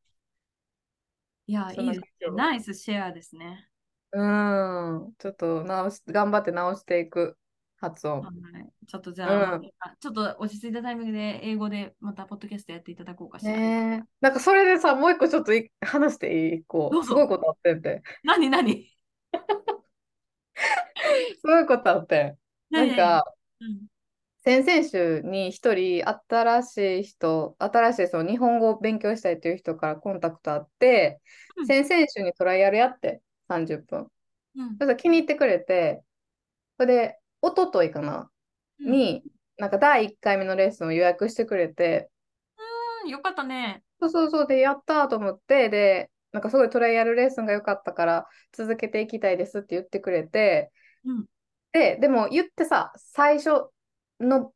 [1.48, 2.32] いや、いいですね。
[2.36, 3.70] ナイスシェアですね。
[4.14, 7.38] うん、ちょっと直し、頑張って直していく。
[7.82, 8.22] 発音。
[8.22, 13.54] はい、ちょっとじゃあ、うん、ちょっと落ち着いたタイミングで英語でまたポッドキャストやっていただこうかしら。
[13.54, 16.64] ねなんかそれでさ、もう一個ちょっと話していい？
[16.64, 18.04] 個すごいことあってんて。
[18.24, 18.88] 何何？
[21.42, 22.38] すごいことあって。
[22.70, 23.26] なんか、
[23.60, 23.88] うん、
[24.44, 31.20] 先々週に一人新しい人、新しいその日本語を勉強したいという人からコンタクトあって、
[31.58, 34.08] うん、先々週にトライアルやって30分。
[34.56, 36.04] うん、それ気に入ってくれて、
[36.78, 38.30] それで一昨日かな、
[38.80, 39.24] うん、に、
[39.58, 42.10] なんか第1回目のレッスンを予約してくれて、
[43.04, 43.84] うん、よかったね。
[44.00, 50.72] そうそうそう、で、やったと思って、で、なんかすごいトライアルレッスンが良かったから続けていきたいですって言ってくれて、
[51.06, 51.26] うん、
[51.74, 53.68] で、でも言ってさ、最初
[54.20, 54.54] の、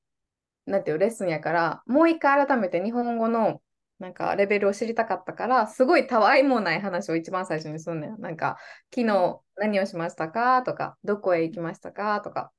[0.65, 3.61] なんていうレッスンやから、もう一回改めて日本語の
[3.99, 8.17] なんかレベルを知りたかったから、すごいたわいもない話を一番最初にするのよ。
[8.17, 8.57] なんか、
[8.93, 10.63] 昨日何をしましたか？
[10.63, 12.19] とか、どこへ行きましたか？
[12.21, 12.51] とか、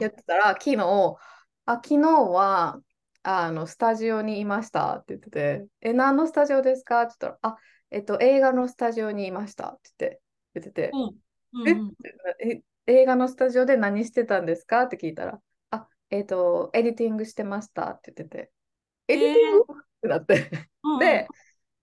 [0.00, 1.16] やってたら、昨日、
[1.66, 2.80] あ、昨日は、
[3.22, 7.58] あの、スタジオにいましたって言ってて、え、何のスタジオですかって言ったら、あ、
[7.90, 10.20] えっと、映画のスタジオにいましたって
[10.54, 11.94] 言ってて、うんうん、
[12.40, 18.50] え映画のスタジオで何してたんですかって聞いたら、あ、えっと、エディティングしてましたって言ってて、
[19.08, 20.50] エディティング、えー、ってなって。
[21.00, 21.28] で、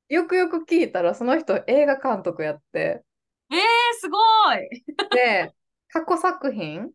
[0.09, 3.03] よくよく聞いたら、その人映画監督やって、
[3.51, 3.57] えー、
[3.99, 4.17] すご
[4.53, 4.83] い。
[5.15, 5.53] で、
[5.89, 6.91] 過去作品うん、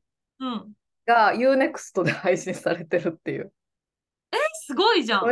[1.07, 3.53] が UNEXT で配信されてるっていう。
[4.33, 5.23] え、すごいじゃん。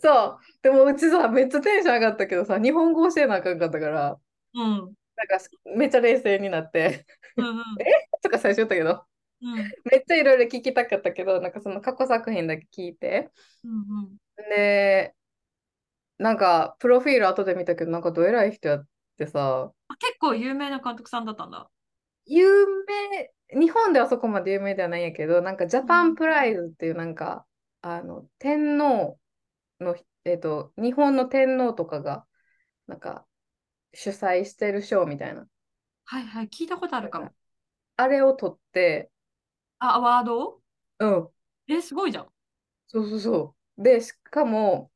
[0.00, 0.38] そう。
[0.62, 4.16] でもうちさ、めっちゃテンション上がったけどさ、日本語教えなあかんかったから、
[4.54, 4.66] うん。
[5.16, 5.38] なんか
[5.76, 8.08] めっちゃ冷静になって、うんうん、 え？
[8.22, 9.04] とか最初言ったけど、
[9.42, 9.56] うん、
[9.90, 13.30] めっちゃいろいろ聞きたかったけど、なんかその過去作品だけ聞いて、
[13.64, 14.18] うんうん、
[14.50, 15.14] で、
[16.18, 18.86] なんかプロフィール後で見たけど、なんかどえらい人やっ
[19.18, 19.72] てさ。
[19.98, 21.68] 結構有名な監督さんだったんだ。
[22.32, 27.44] 有名日本ではそこまで有名ではないんやけど、なんかジャパンプライズっていうなんか、
[27.82, 29.18] あの天皇
[29.80, 32.24] の、えっと、日本の天皇とかが、
[32.86, 33.26] なんか、
[33.92, 35.44] 主催してる賞みたいな。
[36.04, 37.30] はいはい、聞いたことあるかも。
[37.96, 39.10] あれを取って、
[39.80, 40.60] あ、アワード？
[41.00, 41.28] うん、
[41.66, 42.28] え、すごいじゃん。
[42.86, 43.82] そうそうそう。
[43.82, 44.92] で、しかも、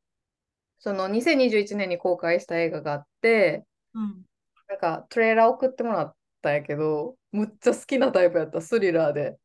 [0.79, 4.25] その2021年に公開した映画があって、うん。
[4.69, 9.37] なんかトレーラー送ってもらったんやけど、むっちゃ好きなタイプやった、スリラーで。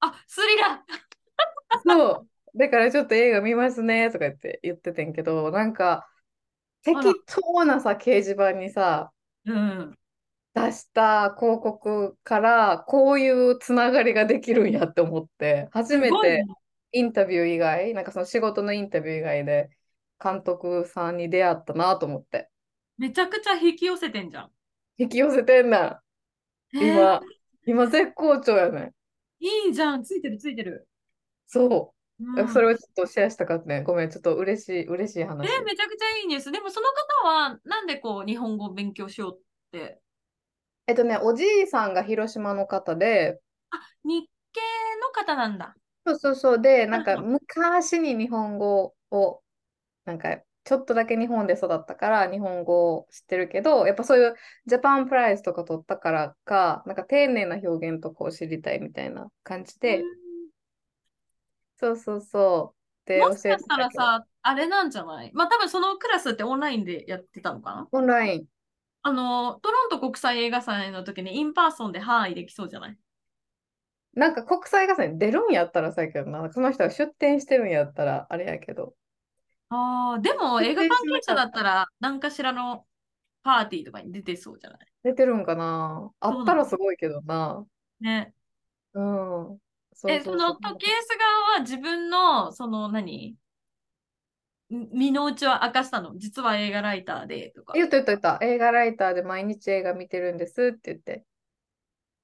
[0.00, 0.84] あ、スリラ
[1.86, 2.58] そう。
[2.58, 6.08] だからちょっと映画見ますねとか言って言っててんけど、なんか
[6.82, 9.12] 適当なさ、掲示板にさ、
[9.44, 9.96] うん。
[10.54, 16.44] 出した広告からこういうつながりができるんやって思って、初めて
[16.90, 19.70] インタビュー以外、なんかその仕事のインタビュー以外で
[20.20, 22.50] 監督さんに出会ったなと思って。
[22.98, 24.50] めちゃくちゃ引き寄せてんじゃん。
[24.98, 26.09] 引き寄せてんなえー
[26.72, 27.20] 今、
[27.66, 28.92] 今絶好調やね
[29.40, 30.02] いいじゃん。
[30.04, 30.86] ついてるついてる。
[31.46, 32.42] そうう。
[32.44, 33.82] んそれをちょっとシェアしたかったね。
[33.82, 35.48] ごめん、ちょっと嬉しい、嬉しい話。
[35.48, 36.52] え、めちゃくちゃいいニュース。
[36.52, 36.88] でもその
[37.22, 39.40] 方は、なんでこう、日本語を勉強しようっ
[39.72, 40.00] て？
[40.86, 43.40] えっとね、おじいさんが広島の方で、
[44.04, 44.60] 日系
[45.00, 45.74] の方なんだ。
[46.06, 46.60] そうそうそう。
[46.60, 49.42] で、なんかうん昔に日本語を、
[50.04, 60.04] なんかちょっとだけ日本で育ったから日本語を知ってるけど、やっぱそういうジャパンプライズとか取ったからか、なんか丁寧な表現とかを知りたいみたいな感じで、
[61.76, 63.08] そうそうそう。
[63.08, 65.32] で、もしかしたらさ、あれなんじゃない？
[65.34, 67.88] まあ多分そのクラスってオンラインでやってたのかな？
[67.90, 68.44] オンライン。
[69.02, 72.96] あの、トロント国際映画祭の時に in person で Hi できそうじゃない？
[74.14, 78.94] なんか国際合戦出るんやったらさやけどな、その人が出展してるんやったらあれやけど。
[79.70, 82.84] ああ、でも映画関係者だったら何かしらの
[83.42, 84.78] パーティーとかに出てそうじゃない？
[85.02, 86.10] 出てるんかな？
[86.20, 87.64] あったらすごいけどな。
[88.00, 88.34] ね。
[88.94, 89.58] うん。
[89.94, 90.56] そうえ、その。
[90.56, 93.36] 時計ス側は自分の、その何？
[94.72, 96.18] ん身の内を明かしたの？
[96.18, 97.72] 実は映画ライターでとか。
[97.74, 98.44] 言った言った言った。
[98.44, 101.24] 映画ライターで毎日映画見てるんですって言って。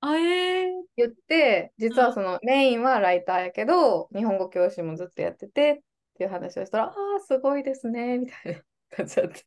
[0.00, 5.82] あ、えー、言って、実はそのメインはライターやけど、日本語教師もずっとやっててっ
[6.16, 9.38] ていう話をしたら、ああ、すごいですね、みたいな感じだった。
[9.38, 9.44] い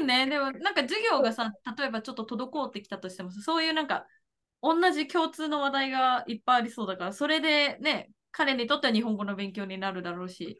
[0.00, 0.26] いね。
[0.26, 4.06] でも、なんか授業がさ、例えばちょっと滞ってきたとしてもさ、そういうなんか、
[4.62, 10.58] 同じ共通の話題がいっぱいありそうだから、それでね、彼にとっては日本語の勉強になるだろうし、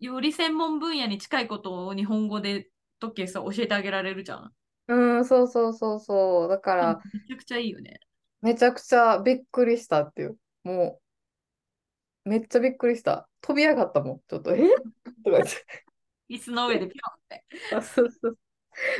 [0.00, 4.52] より専門分野に近いことを日本語で時計さ、教えてあげられるじゃん。
[4.88, 6.48] うん、そうそうそうそう。
[6.48, 8.00] だから、めちゃくちゃいいよね。
[8.40, 10.38] めちゃくちゃびっくりしたっていう。
[10.64, 11.01] もう、
[12.24, 13.28] めっちゃびっくりした。
[13.40, 14.20] 飛び上がったもん。
[14.28, 14.58] ちょっと、え？
[15.24, 15.50] とか言って。
[16.30, 17.44] 椅子の上でピョンって。
[17.74, 18.38] あそうそう。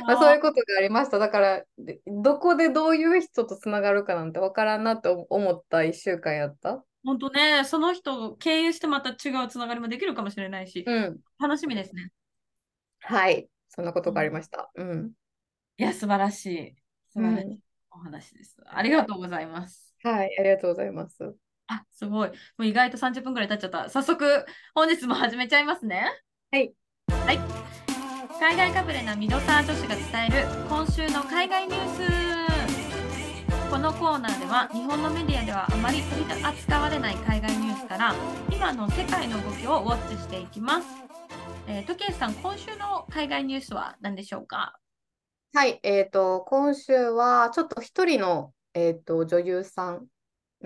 [0.05, 1.17] まあ、そういうことがありました。
[1.17, 6.83] だから、でどこでどういう人とつながるかなんてわからんなって思った一週間やった。
[7.03, 11.19] 本当ね、その人を経由してまた違うつながりもできるかもしれないし、うん。
[11.39, 12.11] 楽しみですね。
[12.99, 13.49] はい。
[13.67, 14.71] そんなことがありました。
[14.75, 15.11] うん。
[15.77, 16.75] いや、素晴らしい。
[17.11, 17.59] 素晴らしい
[17.91, 18.55] お話です。
[18.65, 19.93] ありがとうございます。
[20.03, 20.37] はい。
[20.39, 21.35] ありがとうございます。
[21.67, 22.29] あ、すごい。
[22.29, 23.89] もう意外と30分くらい経っちゃった。
[23.89, 24.45] 早速、
[24.75, 26.11] 本日も始めちゃいますね。
[26.51, 26.73] はい。
[27.25, 27.39] はい。
[28.39, 33.69] 海外かぶれなミドサー女子が伝える今週の海外ニュース。
[33.69, 38.13] このコーナーでは日本のメディアではあまり取り扱われない海外ニュースから
[38.51, 40.87] 今の世界の動きをウォッチしていきます。
[41.67, 44.77] えー、トケイさん、今週の海外ニュースは何でしょうか？
[45.53, 45.79] はい。
[45.83, 50.05] えっと、今週は、ちょっと一人の、えっと、女優さん、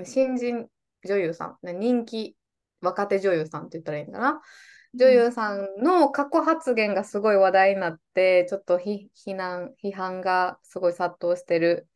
[0.03, 0.67] 新人
[1.07, 2.35] 女優さん、ね人気
[2.81, 4.41] 若手女優さんって言ったらいいのかな。
[4.93, 11.87] 女優さんの過去発言がすごい話題になって、ちょっと非非難、批判がすごい殺到してる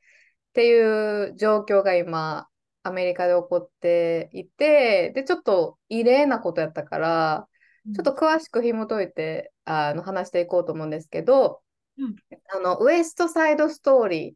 [0.50, 2.48] っていう状況が今、
[2.84, 7.48] アメリカで起こっていて、で、ちょっと異例なことやったから、
[7.96, 11.62] ちょっと詳しく紐解いてあの話していこうと思うんですけど、
[11.98, 12.16] うん。
[12.54, 14.34] あのウエストサイドストーリー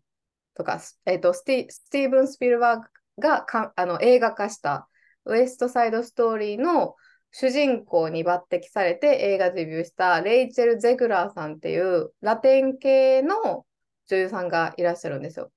[0.56, 2.88] とか、すえっと、スティスティーブン・スピルバーグ
[3.20, 4.88] がかあの映画化した
[5.26, 6.96] ウエストサイドストーリーの
[7.32, 13.66] 主人公に抜擢されて映画デビューしたレイチェル・ゼグラーさんっていうラテン系の
[14.08, 15.52] 女優さんがいらっしゃるんですよ。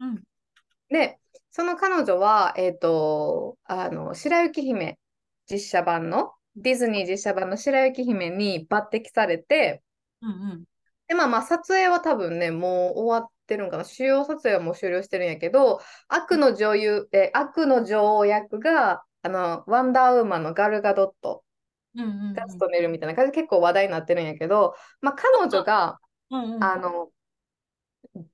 [0.00, 0.22] うん
[0.88, 1.18] で、
[1.50, 4.98] その彼女は、えっと、あの、白雪姫
[5.50, 9.82] 実写版の、ディズニー実写版の白雪姫に抜擢されて、
[10.22, 10.64] うんうん
[11.08, 13.84] で、まあまあ、撮影は多分ね、もう終わってるんかな。
[13.84, 21.42] 主要撮影はもう終了してるんやけど、悪の女優、え、悪の女王役が、あの、ワンダーウーマンのガルガドット
[21.96, 22.34] うんうんうん。
[22.34, 25.98] が務めるみたいな感じで結構話題になってるんやけど、まあ彼女が、
[26.30, 26.64] うんうん。
[26.64, 27.10] あの、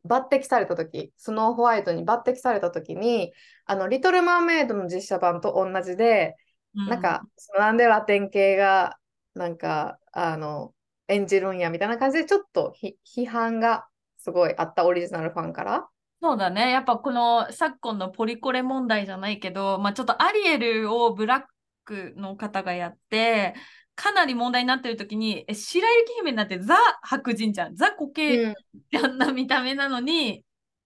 [0.06, 3.32] 抜擢された時スノーホワイトに抜擢された時に、
[3.64, 6.36] あの、リトル・マーメイドの実写版と同じで、
[6.74, 8.98] なんか、そのなんでラテン系が
[9.34, 10.74] なんか、あの、
[11.08, 12.74] 演じるんやみたいな感じで、ちょっと
[13.16, 13.86] 批判が
[14.24, 15.86] すごいあったオリジナルファンから？
[16.22, 16.70] そうだね。
[16.70, 21.42] やっぱこの昨今のポリコレ問題じゃないけど、まあ、ちょっとアリエルをブラッ
[21.84, 23.54] クの方がやって、
[23.94, 27.76] かなり問題になってる時に、え白雪姫なんてザ白人じゃん。
[27.76, 28.54] ザ固形
[28.90, 30.42] じゃんな見た目なのに、うん、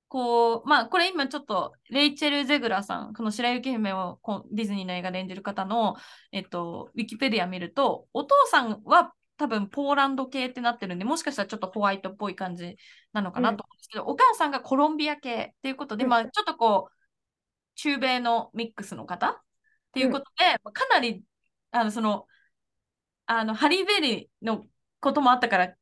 [0.08, 4.18] こう、まあこれ今ちょっとレイチェル・ゼグラさん、この白雪姫を
[4.50, 5.94] ディズニーの映画で演じる方の、
[6.32, 12.76] えっと、ウィキペディア見ると、お父さんは多分ポーランド系ってなってるんで、もしかしたらちょっとホワイトっぽい感じ
[13.12, 16.92] なのかなと思うんですけど、うん、お母さんがコロンビア系っていうことで、うん、まあちょっとこう、
[17.76, 19.40] 中米のミックスの方っ
[19.92, 21.22] ていうことで、うん、かなり、
[21.70, 22.26] あの、その、
[23.26, 24.66] あの、ハリー・ベリーの
[25.00, 25.74] こともあったから、流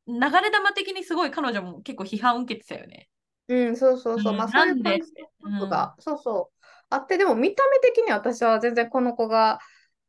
[0.42, 3.08] れ玉的にすごい彼女も結構批判を受けてたよね。
[3.48, 4.32] うん、そうそうそう。
[4.34, 5.12] まあ、そういう感じ
[5.60, 6.64] とか、そうそう。
[6.90, 9.60] あって、でも見た目的に私は全然この子が、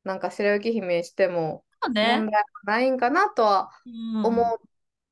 [0.04, 2.28] なんか白雪姫しても問題は
[2.66, 3.70] ないんかなとは
[4.24, 4.46] 思っ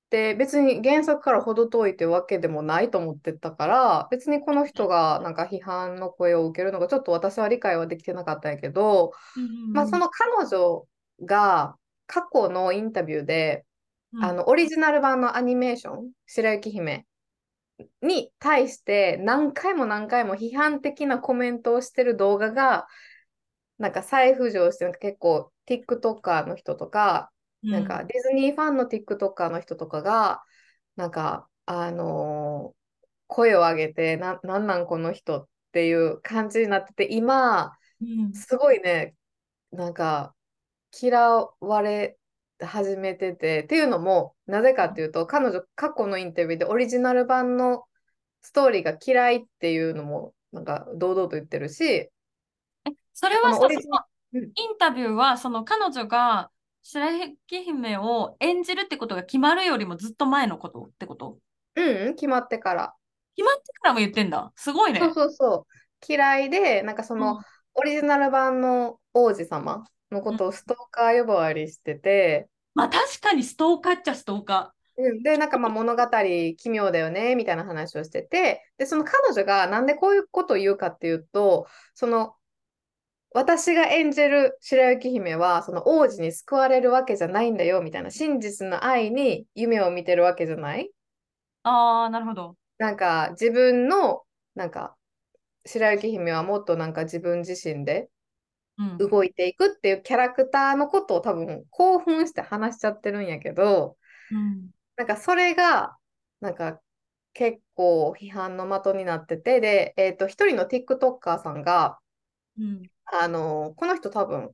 [0.10, 9.12] て、別に原作から程遠いってわけでもないと思ってたから、別にこの人がなんか批判の声を受けるのがちょっと私は理解はできてなかったんやけど、
[9.74, 10.86] まあその彼女
[11.24, 11.76] が
[12.08, 13.66] 過去のインタビューで、
[14.14, 17.06] うん、あのオリジナル版のアニメーション「白雪姫」
[18.02, 22.88] に対して何回も何回も批判的なコメントをしてる動画が
[23.78, 27.32] なんか再浮上して結構 TikToker の人とか、
[27.64, 30.44] うん、なんかディズニーファンの TikToker の人とかが
[30.96, 39.16] なんかあのー、声を上げてななんなんこの人っていう感じになってて今、うん、すごいね
[39.72, 40.34] なんか
[41.02, 41.20] 嫌
[41.60, 42.18] われ
[42.60, 47.84] 始めてて、っていうのも、なぜかっていうと、彼女、過去のインタビューでオリジナル版の
[48.42, 52.12] ストーリーが嫌いっていうのも、なんか堂々と言ってるし、え
[53.18, 53.82] それはそのイン
[54.78, 56.52] タビューは、その彼女が
[56.84, 61.40] 白雪姫を演じるってことが決まるよりもずっと前のことってこと？
[61.78, 62.94] うん、決まってから。
[63.38, 64.52] 決まってからも言ってんだ。
[64.56, 65.00] すごいね。
[65.00, 66.14] そうそうそう。
[66.14, 67.42] 嫌いで、なんかその、うん、
[67.76, 75.02] オリジナル版の王子様のことをストーカー呼ばわりしてて、まあ確かにストーカーっちゃストーカー。
[75.02, 76.04] うん、で、なんかまあ物語
[76.58, 82.36] 奇妙だよねみたいな話をしてて、で、その彼女がなんでこういうことを言うかっていうと、その
[83.36, 90.90] 私が演じる白雪姫はその王子に救われるわけじゃないんだよみたいな真実の愛に夢を見てるわけじゃない？
[91.64, 92.56] ああ、なるほど。
[92.78, 94.22] なんか自分の
[94.56, 94.96] なんか
[95.66, 98.08] 白雪姫はもっとなんか自分自身で
[99.00, 103.98] 動いていくっていうキャラクターのことを多分興奮して話しちゃってるんやけど、
[104.32, 105.98] うん、なんかそれが
[106.40, 106.80] なんか
[107.34, 112.00] 結構批判の的になっててで、えーと、一人の TikToker さんが、
[112.58, 114.52] うん、あのこの人多分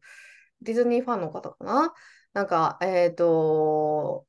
[0.61, 1.93] ディズニーファンの方かな？
[2.33, 4.25] なんかえっ、ー、と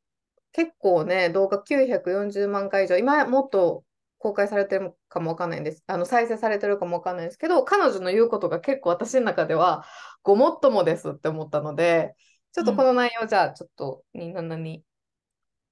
[0.53, 3.85] 結構ね動画940万回以上今もっと
[4.23, 5.83] 公開されてるかもわかんないんです。
[5.89, 9.85] あの再生されてるかもわかんないんですけど、彼女の言うことが結構私の中では
[10.23, 12.14] ごもっともですって思ったので、
[12.53, 14.85] ちょっとこの内容じゃあちょっと27に、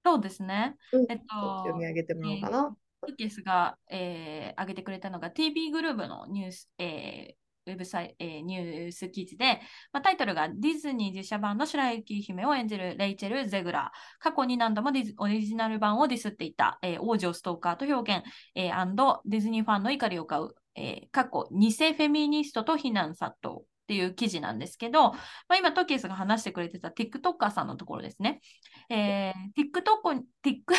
[0.05, 0.77] そうですね。
[0.93, 2.77] うん、えっと、読み上げてもらおうかな。
[3.07, 7.35] トキスが、えー、上げてくれたのが TV グループのニュース、えー、
[7.67, 9.61] ウェブサイ、えー、ニュース記事で、
[9.93, 14.23] まあ、タイトルがディズニー実写版の白雪姫を演じるレイチェル・ゼグラー。
[14.23, 23.59] 過去に何度もディズオリジナル版をディスっていた、えー、王女ストーカーと表現、えー、ディズニーファンの怒りを買う、えー、過去偽フェミニストと非難殺到。
[23.59, 28.41] っていう記事なんですけど、まあ、今、トキスが話してくれてた TikToker さんのところですね。
[28.89, 30.77] えー、TikTok、TikTok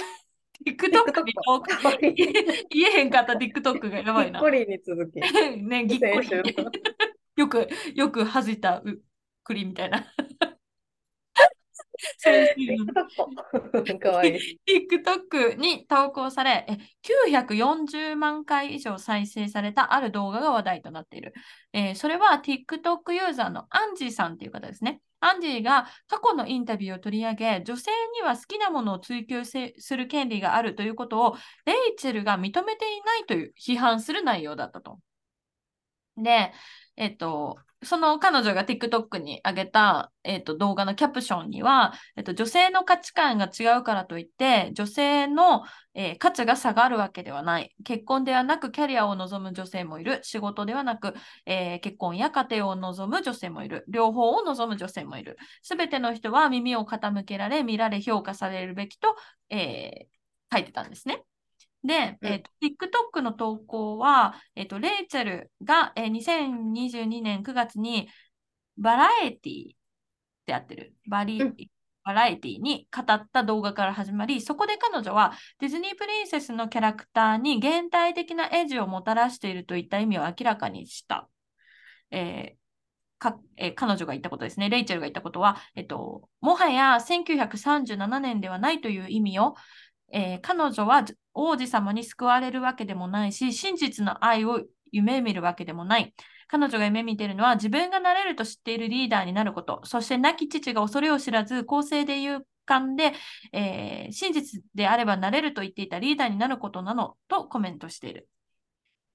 [0.66, 1.34] TikTok に
[2.70, 4.39] 言えへんかった TikTok がやばいな。
[4.39, 5.20] ぎっこりに続き。
[5.62, 6.30] ね、ぎっこり。
[7.38, 8.84] よく、よくはじた
[9.43, 10.05] 栗みたいな。
[12.26, 12.64] い
[14.26, 16.66] い TikTok に投稿され
[17.03, 21.34] 940万回以上再生されたある動画が話題となっている。
[21.74, 25.01] えー、それは TikTok ユーザーのアンジーさんという方ですね。
[25.22, 29.57] アンディが過去のインタビューを取り上げ、女性には好きなものを追求す
[29.95, 34.99] る権利があるということを、レイチェルが認めていないという批判する内容だったと。
[36.17, 36.51] で、
[36.97, 45.63] えっと、その彼女が TikTok に上げた、えっと、動画のキャプションには、えっと、女性の価値観が違うからといって、女性の、
[45.95, 47.73] えー、価値が下がるわけではない。
[47.84, 50.19] 結婚ではなくキャリアを望む女性もいる。
[50.21, 51.15] 仕事ではなく、
[51.47, 53.84] えー、結婚や家庭を望む女性もいる。
[53.88, 55.38] 両方を望む女性もいる。
[55.63, 59.15] すべての人は耳を傾けられ、見られ、評価されるべきと、
[59.49, 61.23] えー、書いてたんですね。
[61.84, 68.07] で、えーと、TikTok の投稿は、えーと、レイチェルが、えー、2022年9月に
[68.77, 69.75] バラエティっ
[70.45, 70.93] てやってる。
[71.09, 71.55] バリ、うん、
[72.03, 81.29] バラエティに語った動画から始まり、そこで彼女はディズニープリンセスのキャラクターに現代的なエッジをもたらしているといった意味を明らかにした。
[82.11, 82.61] えー
[83.21, 89.53] かえー、彼女が言ったことですね、レイチェルが言ったことは、えっと、もはや1937年ではないという意味を、
[90.11, 94.61] えー、彼女は王子様に救われるわけでもないし、真実の愛を
[94.91, 96.13] 夢見るわけでもない。
[96.47, 103.13] 彼女が夢見ているのは自分がなれると知っているリーダーになること、そして亡き父が恐れを知らず、公正で勇敢で、
[103.53, 108.27] えー、真実であればなれると言っていたリーダーになることなのとコメントしている。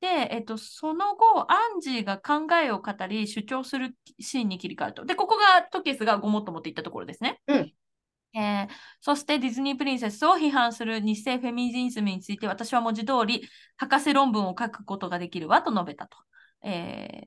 [0.01, 5.05] で、えっと、その後、アンジーが考えを語り、主張するシーンに切り替わると。
[5.05, 7.41] で、ここがトケスがごもっともって言ったところですね。
[7.49, 7.73] うん。
[8.37, 8.69] えー、
[9.01, 16.19] そしてディズニープリンセスを批判する日清フェミニズムについて私は文字通り博士論文を書くことができるわと述べたと。
[16.63, 17.27] えー、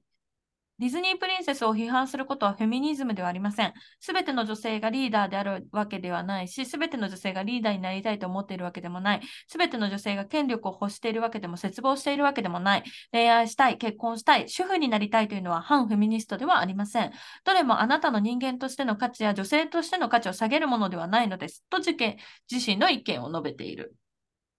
[0.80, 3.74] ディズニープリンセスを批判することはフェミニズムではありません。
[4.00, 9.22] すべての女性がリーダーであるわけではないし、すべての女性がリーダーになりたいと思っているわけでもない。
[9.48, 12.84] すべての女性が権力を欲しているわけでも、絶望しているわけでもない。
[13.12, 17.12] 恋愛したい、結婚したい、主婦になりたいというのは反フェミニストではありません。
[17.44, 21.66] どれもあなたの人間としての価値や女性としての価値を下げるものではないのです。
[21.70, 21.96] と自
[22.66, 23.96] 身の意見を述べている。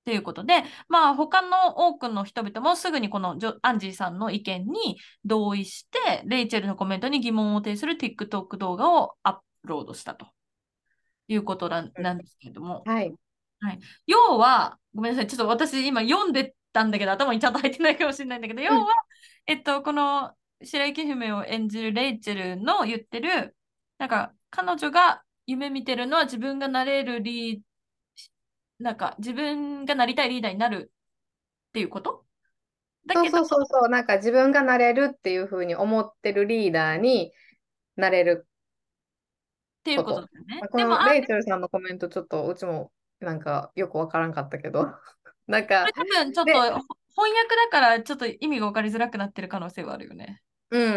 [0.05, 10.27] ということで、まあ、他の多くの人々もすぐにこのアンジーさんの意見に同意して、レイチェルのコメントに疑問を呈する TikTok 動画をアップロードしたと。
[11.33, 13.15] いうことなんですけれども、はい。
[13.61, 18.93] はい、要は、ごめんなさい、ちょっと私今読んでたんだけど、頭にちゃんと入ってないかもしれないんだけど、要は、
[19.47, 20.33] えっと、この
[20.63, 23.57] 白雪姫を演じるレイチェルの言ってる、
[23.99, 27.61] なんか、彼女が夢見てるのは自分がなれるリー
[28.81, 30.91] なんか自分がなりたいリーダーになる
[31.69, 32.25] っていうこと？
[33.13, 37.33] そうそうそうそう、なんか自分がなれるっていうふうに思ってるリーダーに
[37.97, 40.61] なれるっていうことだよね。
[40.71, 44.87] このレイチェルさんのコメントちょっとうちもなんかよくわからんかったけど、
[45.47, 45.87] なんか。
[45.95, 50.43] 多分ちょっと翻訳だからちょっと意味が分かりづらくなってる可能性はあるよね。
[50.71, 50.97] うんうんう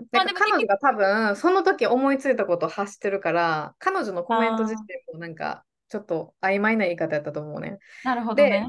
[0.00, 0.06] ん。
[0.10, 7.78] で彼女が多分その時思いついたことを発してるから彼女のコメント自体もなんかちょっと曖昧な言い方やったと思うね。
[8.04, 8.68] なるほどね。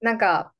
[0.00, 0.52] なんか、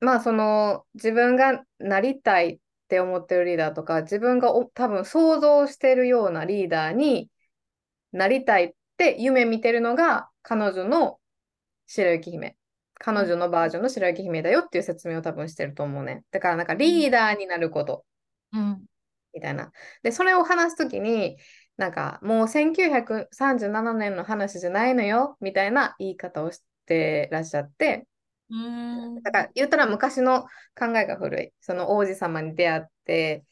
[0.00, 7.28] まあその自分がなりたいって思ってるリーダーとか、自分が多分想像してるようなリーダーに
[8.12, 11.18] なりたいって夢見てるのが彼女の
[11.86, 12.56] 白雪姫。
[12.94, 16.22] 彼女のバージョンの白雪姫だよっていう説明を多分してると思うね。
[16.30, 18.04] だからなんかリーダーになること。
[18.52, 18.84] うん。
[19.34, 19.72] みたいな。
[20.02, 21.36] で、それを話すときに、
[21.76, 28.06] なんかもう1937年の話じゃないのよみたいな言い方をしてらっしゃって、
[28.50, 29.22] うん。
[29.22, 30.42] だから言ったら昔の
[30.78, 31.52] 考えが古い。
[31.60, 33.44] その王子様に出会って、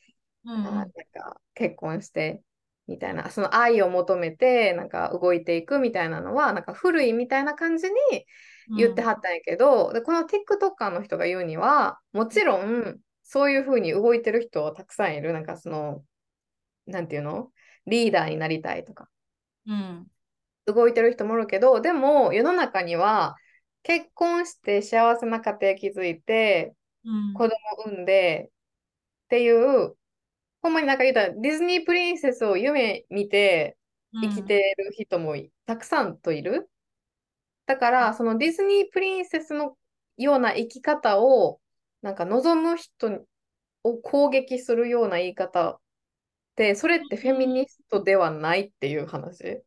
[0.44, 2.42] うん、なんか結婚して
[2.86, 7.94] みたいな、その愛を求めてなんか動いていくみたいなのは、なんか古いみたいな感じに
[8.76, 15.32] 言ってはったんやけど、うん、でこの TikToker の人が言うには、もちろんそういうふうに動いてる人はたくさんいる。
[15.32, 16.02] なんかその、
[16.86, 17.50] なんていうの？
[17.86, 19.08] リーダーになりたいとか、
[19.66, 20.06] うん、
[20.66, 23.36] 動いてる人もいるけど、でも世の中には
[23.82, 26.74] 結婚して幸せな家庭築いて、
[27.04, 27.54] うん、子供
[27.86, 28.50] 産んで
[29.24, 29.94] っていう、
[30.62, 33.76] ほんまになんか言ったらディズニープリンセスを夢見て
[34.12, 36.68] 生きてる人も、たくさんといる？
[37.66, 39.76] だから、そのディズニープリンセスの
[40.18, 41.60] ような生き方を
[42.02, 43.22] なんか望む人
[43.84, 45.80] を攻撃するような言い方、
[46.74, 49.62] それってフェミニストではないっていう話？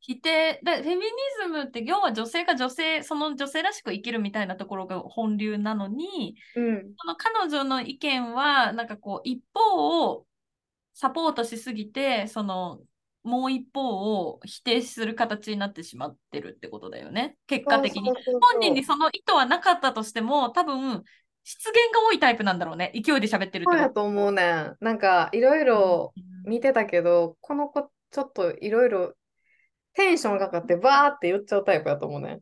[0.00, 0.58] 否定。
[0.62, 1.02] でフェミニ
[1.42, 10.26] ズムって要は女性が女性その女性らしく生きるみたいなところが本流なのに、うん、その彼女の意見はなんかこう一方を
[10.94, 12.80] サポートしすぎてその
[13.22, 17.36] もう一方を否定する形になってしまってるってことだよね。
[17.46, 18.10] 結果的に。
[18.10, 21.02] 本人にその意図はなかったとしても多分
[21.44, 22.92] 失言が多いタイプなんだろうね。
[22.94, 24.72] 勢いで喋ってるそうやと思うね。
[24.80, 26.12] なんかいろいろ
[26.44, 29.14] 見てたけど、この子ちょっといろいろ
[29.94, 32.40] テンションかかってバーって言っちゃうタイプやと思うね。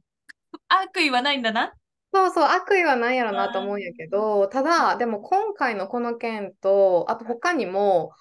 [0.69, 1.75] 悪意はないんだな。
[2.13, 8.13] そうそう、悪意はないやろなと思うんやけど、ただ、でも今回のこの件と、あと他にも、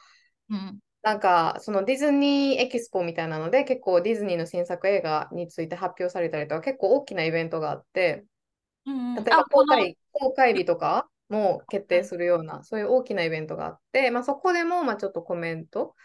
[0.49, 8.25] うん、なんかそのディズニーエキスポみたいなので、結構ディズニーの新作映画について発表されたりとか、結構大きなイベントがあって、
[8.85, 15.95] うん例えば公開公開日とかも決定するような、そういう大きなイベントがあって、まあ、そこでもまあちょっとコメント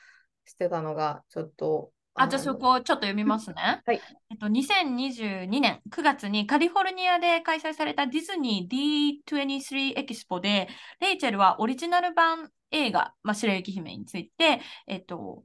[0.45, 1.93] してたのが、ちょっと。
[2.15, 3.83] あ、じゃあそこちょっと読みますね。
[3.87, 4.01] はい。
[4.31, 10.69] えっと、2022年9月にカリフォルニアで開催されたディズニー D23 エキスポで、
[11.01, 15.45] レイチェルはオリジナル版映画、まあ、白雪姫について、えっと、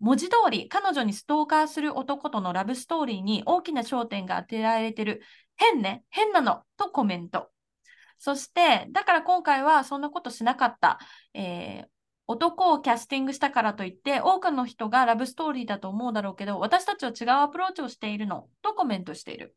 [0.00, 5.22] 文字通り彼女にストーカーする男とのラブストーリーに大きな焦点が当てられてる。
[5.56, 7.50] 変ね、変なのとコメント。
[8.20, 10.98] そして、だから今回はそんなことしなかった。
[11.32, 11.88] えー、
[12.26, 19.56] 男をキャスティングしたからといって、多くの人がラブストーリーだと思うだろうけど、私たちは違うアプローチをしているのとコメントしている。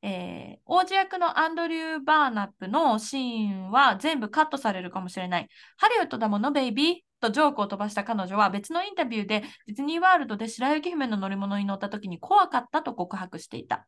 [0.00, 5.48] えー、王子役のアンドリュー・バーナップのシーンは全部カットされるかもしれない。
[5.76, 13.86] ハリウッドだもの、ベイビーとジョークを飛ばした彼女は別のインタビューでディズニーワールドで白雪姫の乗り物に乗った時に怖かったと告白していた。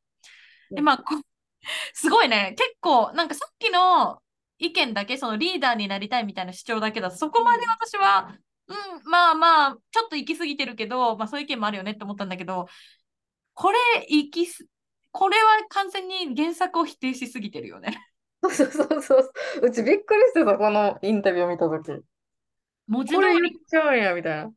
[0.71, 1.05] で、まあ、
[1.95, 2.55] すごいね。
[2.57, 4.23] 結構、なんかさっきの
[4.59, 8.37] 意見だけ、そのリーダーになりたいみたいな主張だけだと、そこまで私は、
[8.67, 12.67] うん、まあまあ、ちょっと行き過ぎてるけど、まあそういう意見もあるよねって思ったんだけど、
[13.55, 14.67] これ、行きす、
[15.11, 17.97] これは完全に原作を否定しすぎてるよね。
[18.43, 19.33] そうそうそうそう。
[19.63, 22.05] うちびっくりしてた、このインタビューを見たとき。
[22.87, 23.41] 文字通り。
[23.41, 24.51] 言っちゃうんや、みたいな。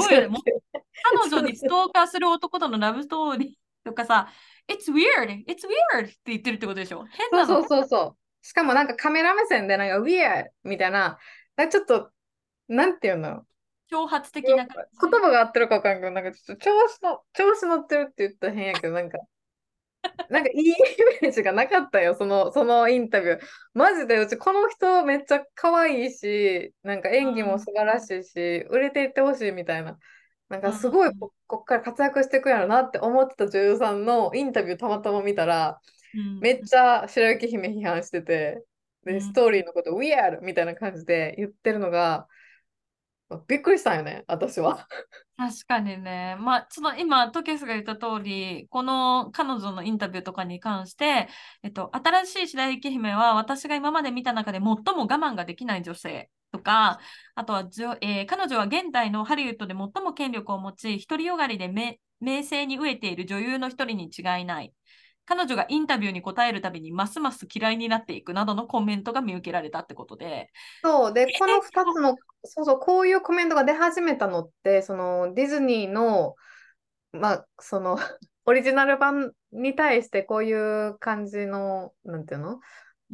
[0.00, 0.38] すごいよね。
[1.02, 4.28] 彼女にストーカーする男とのラブストーリーとかさ、
[4.68, 5.44] It's weird!
[5.46, 5.66] It's
[5.96, 6.06] weird!
[6.06, 7.04] って言ってるってことでしょ？
[7.10, 8.46] 変なそうそうそうそう。
[8.46, 10.46] しかもなんかカメラ目線でなんか weird!
[10.64, 11.18] みたいな、
[11.56, 12.10] なちょっと、
[12.68, 13.44] なんていうの？
[13.90, 14.98] 挑発的な感じ。
[15.00, 19.18] 言葉が合ってるか分かんないけど、なんかちょっと調子の、調子乗ってるって言ったら変やけど、なんか、
[20.30, 20.74] なんかいいイ
[21.22, 23.40] メージがなかったよ、その、そのインタビュー。
[23.74, 29.98] マジでうちこの人めっちゃ可愛いし、なんか演技も素晴らしいし、売れていってほしいみたいな。
[30.54, 35.80] なんかすごいここっから活躍していくやろなって思ってた女優さんのインタビューたまたま見たら、
[36.14, 38.62] うん、めっちゃ白雪姫批判してて、
[39.04, 40.40] で、ストーリーのこと、We are!
[40.40, 42.26] みたいな感じで言ってるのが、
[43.48, 44.86] びっくりしたんよね、私は。
[45.36, 46.36] 確かにね。
[46.38, 51.28] まあ、その今、トケスが言った通り、この彼女のインタビューとかに関して、
[51.62, 57.00] えっと、新しい白雪姫は私が今まで見た中で最も我慢ができない女性とか、
[57.34, 61.98] あとはじょ、えー、彼女は現代のハリウッドで最も権力を持ち、独りよがりで名
[62.44, 64.72] 声に飢えている女優の一人に違いない。
[65.26, 70.50] 彼女がインタビューに答えるたびにますます嫌いになっていくなどのコメントが見受けられたってことで。
[70.84, 71.60] そうで、この2
[71.92, 76.36] つの、そうそう、こういうコメントが出始めたのって、そのディズニーの、
[77.12, 77.98] まあ、その
[78.46, 82.60] オリジナル版に対してこういう感じの、なんていうの？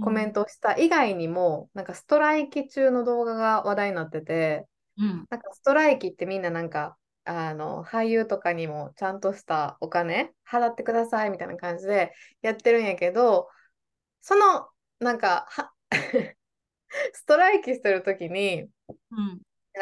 [0.03, 0.76] コメントをした。
[0.76, 4.66] 以外にも、うん、なんかストライキ中の動画が話題になってて、
[4.98, 13.48] うん、なんかストライキってみんななんかあの俳優とかにもちゃんとしたお金払ってくださいみたいな感じでやってるんやけど
[14.20, 15.46] そのなんか
[17.12, 19.40] ストライキしてる時に、うん、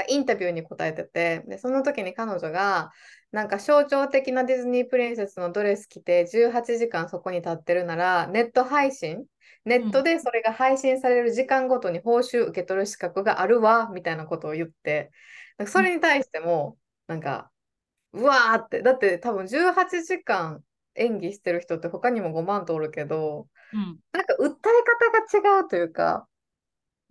[0.09, 2.93] インタビューに答えててでその時に彼女が
[3.31, 9.25] なんか象徴的なディズニープリンセスのドレス着て18時間そこに立ってるならネット配信？
[9.65, 15.11] ネットでそれが配信される時間ごとに報酬受け取る資格があるわみたいなことを言って。
[15.67, 17.51] それに対してもなんか
[18.13, 18.81] うわーって。
[18.81, 20.63] だって多分18時間
[20.95, 26.27] 演技してる人って他にも5万とおるけど、うん、なんか訴え方が違うというか、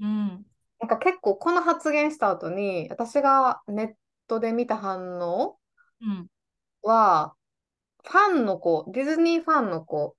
[0.01, 0.45] うん、
[0.79, 3.93] なんか結構この発言した後に私がネッ
[4.27, 5.57] トで見た反応
[6.81, 7.35] は、
[8.03, 10.15] ファンの子、ディズニーファンの子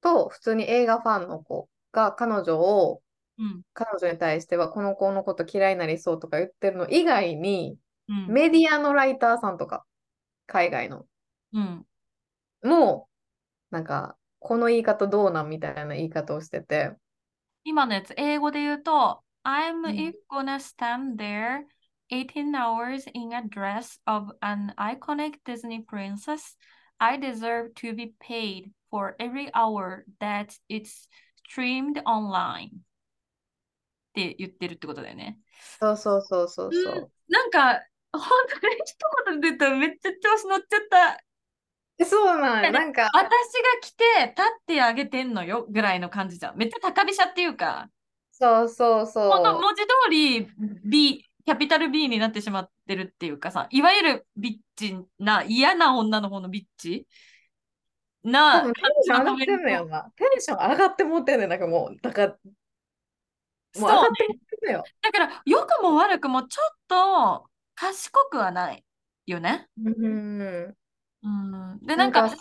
[0.00, 3.02] と普通に映画ファンの子が彼女を、
[3.38, 7.76] うん、彼女に対してはこの子のこと嫌いになりそうとか言ってるの以外に、
[8.08, 9.84] うん、メディアのライターさんとか、
[10.46, 11.04] 海外の、
[11.52, 11.86] うん、
[12.62, 13.08] も
[13.70, 16.92] う、なんか、この言い方どうなんみたいな言い方をしてて。
[17.64, 21.64] 今のやつ、英語で言うと、I'm if gonna stand there
[22.10, 26.56] 18 hours in a dress of an iconic Disney princess,
[26.98, 31.08] I deserve to be paid for every hour that it's
[31.48, 32.70] streamed online.
[32.70, 32.70] っ
[34.14, 35.38] て言ってるってことだよね。
[35.78, 37.10] そうそうそうそうそう。
[37.28, 37.82] なんか、
[38.12, 38.22] 本
[38.60, 38.96] 当に一
[39.26, 40.80] 言で言ったらめっちゃ調子乗っちゃっ
[41.98, 42.04] た。
[42.04, 42.64] そうなん？
[42.64, 43.10] や、なんか。
[43.12, 43.30] 私が
[43.82, 46.56] 来て立ってあげてんのよぐらいの感じじゃん。
[46.56, 47.90] めっちゃ高飛車っていうか。
[48.32, 49.30] そうそうそう。
[49.30, 50.48] 本当文字通り
[50.84, 57.06] B、キャピタル B になってしまってるっていうかさ、いわゆるビッチな、嫌な女の方のビッチ？
[58.24, 58.72] なテン
[59.04, 60.10] ション上がってんのよな。
[60.16, 64.84] テンション上がって持ってんねん、なんかもう、だから、もう上がって持ってんのよ。
[65.00, 68.84] だから、良くも悪くもちょっと賢くはない
[69.26, 69.68] よね？
[69.84, 70.74] うん。
[71.22, 72.36] うん、で、なんかす、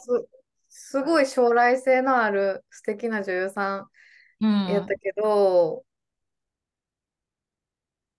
[0.67, 3.87] すごい将来性のある素敵な女優さ
[4.39, 5.83] んやったけど、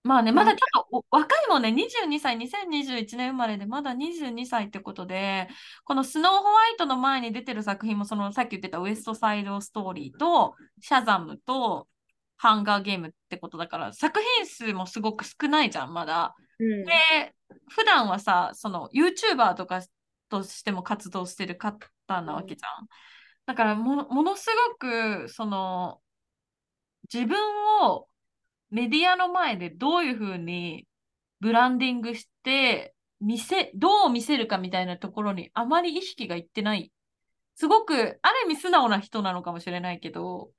[0.07, 5.49] まあね、まだちょっと若いもんね、22歳、2021年生まれで、まだ22歳ってことで、
[5.83, 11.89] このスノーホワイトの前に出てる作品も、そのさっき言ってたウエストサイドストーリーと、シャザムと、
[12.37, 16.35] ハンガーゲームってことだから、作品数もすごく少ないじゃん、まだ。
[16.59, 16.85] うん。
[16.85, 17.35] で、
[17.69, 19.81] 普段はさ、その YouTuber とか
[20.29, 22.87] としても活動してる方なわけじゃん。
[23.45, 25.99] だからも、ものすごく、その、
[27.11, 27.37] 自分
[27.83, 28.07] を
[28.69, 30.87] メディアの前でどういうふうに
[31.39, 36.91] ブランディングして、見せ、どう見せるかみたいなところにあまり意識がいってない。
[37.55, 40.51] すごく、ある意味素直な人なのかもしれないけど、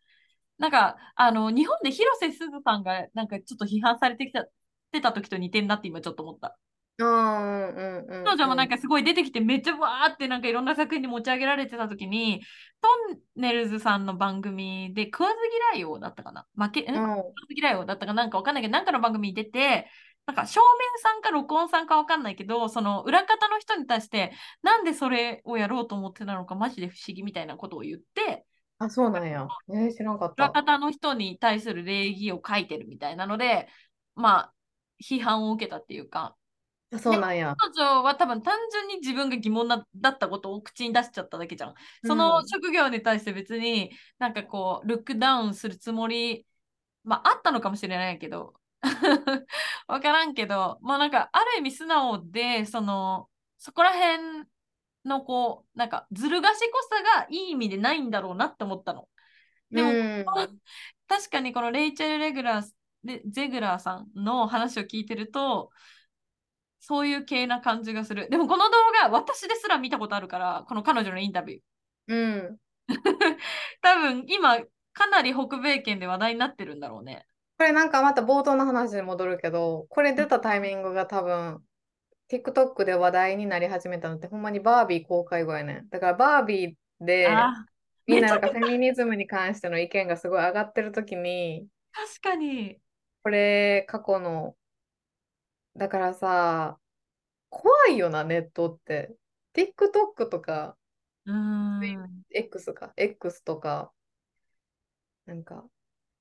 [0.59, 4.47] なんか、あの、日本で広瀬すずさんが、なんかちょっと批判されてきた、
[4.93, 6.59] てた時と似てんなって今ちょっと思った。
[6.99, 8.25] うんうんうん。
[8.25, 12.43] 彼女もなんかすごい出てきてめっちゃわーってなんかいろんな作品に持ち上げられてた時に、
[12.81, 15.35] トンネルズさんの番組で食わず
[15.75, 16.47] 嫌い王だったかな？
[16.57, 17.23] 負け、ん食わうん。
[17.23, 17.23] ず
[17.57, 18.15] 嫌い王だったか？
[18.15, 19.87] なんかわかんないけど、なんかの番組に出て、
[20.27, 20.67] なんか正面
[21.03, 24.33] さんか録音さんかわかんないけど、その裏方の人に対して、
[24.63, 28.45] なんでそれをやろうと思ってたのかマジで不思議みたいなことを言って、
[28.81, 29.47] あ、そうなんや。
[29.71, 30.63] えー、知らんかっ裏た。
[30.63, 33.69] 方の人に対する礼儀を書いてるみたいなので、
[34.15, 34.53] まあ、
[35.03, 36.35] 批判を受けたっていうか、あ、
[36.97, 37.55] そうなんや。
[37.59, 41.75] 彼女は多分単純に自分が疑問なだったことを口に出しちゃっただけじゃん。
[42.07, 46.47] その職業に対して別になんかこう、ルックダウンするつもり、
[47.05, 48.55] まああったのかもしれないけど、
[49.87, 53.29] わからんけど、まあなんかある意味素直で、その、
[53.59, 54.47] そこら辺
[55.05, 59.09] のこう、なんかずる賢さがいい意味でないんだろうなって思ったの。
[59.71, 60.25] でも、うん。
[61.09, 62.71] 確かにこのレイチェル・レグラー、
[63.05, 65.71] レゼグラーさんの話を聞いてると、
[66.81, 68.29] そういう系な感じがする。
[68.31, 68.71] でもこの動
[69.03, 71.63] 画、私ですら見たことあるから、この彼女のインタビュー。
[72.09, 72.57] うん。
[73.83, 74.59] 多分今、
[74.93, 77.27] かなり北米圏で話題になってるんだろうね。
[77.59, 81.63] これなんかまた冒頭の話に戻るけど、これ出たタイミングが多分、
[82.31, 85.89] TikTok で話題になり始めたのってほんまにバービー公開後やねん。
[85.89, 87.53] だからバービーであ、
[88.07, 92.79] みんななんめかフェミニズムに関しての意見がすごい上がってる時に、確かに。
[93.23, 94.55] これ過去の、
[95.79, 96.79] だからさ、
[97.49, 99.15] 怖いよな、ネットって。
[99.55, 100.77] TikTok とか、
[101.25, 102.23] うーん。
[102.31, 103.93] X か、X とか、
[105.27, 105.65] なんか、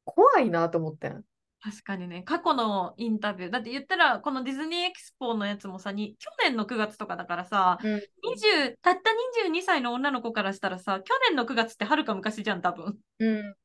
[0.05, 1.23] 怖いなと思ってん。
[1.59, 3.51] 確かにね、過去のインタビュー。
[3.51, 7.95] だって言ったら、このディズニーエキスポのやつもさ、に去年の9月とかだからさ、うん。
[7.95, 9.11] 20たった
[9.49, 12.97] 22歳の女の子からしたらさ、去年の9月ってはるか昔じゃん、多分。
[13.19, 13.55] うん。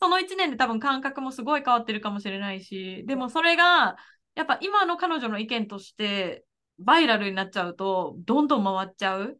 [0.00, 3.96] その1年で多分感覚もすごい変わってるかもしれないし、でもそれが、
[4.34, 6.44] やっぱ今の彼女の意見として、
[6.78, 9.38] バイラルになっちゃうと、どんどん回っちゃう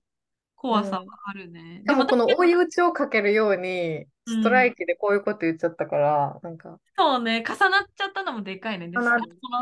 [0.56, 1.82] 怖さはあるね。
[1.84, 8.90] でもこの追い打ちをかけるように、うんストライキでこういうこと言っちゃったから、なんか、そうね、重なっちゃったのもでかいね。
[8.90, 9.10] その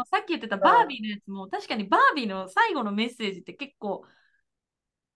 [0.05, 4.05] さっき言ってたバービーのやつも、確かにバービーの最後のメッセージって結構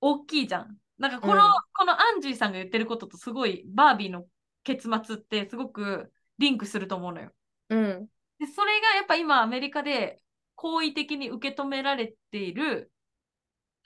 [0.01, 0.77] 大きいじゃん。
[0.99, 1.41] なんかこの、うん
[1.75, 4.27] このアンジーさんが言ってることとすごいバービーの
[4.65, 7.31] 結末ってすごくリンクすると思うのよ。
[7.69, 8.09] うん。
[8.39, 10.21] で、それがやっぱ今アメリカで
[10.55, 12.91] 好意的に受け止められている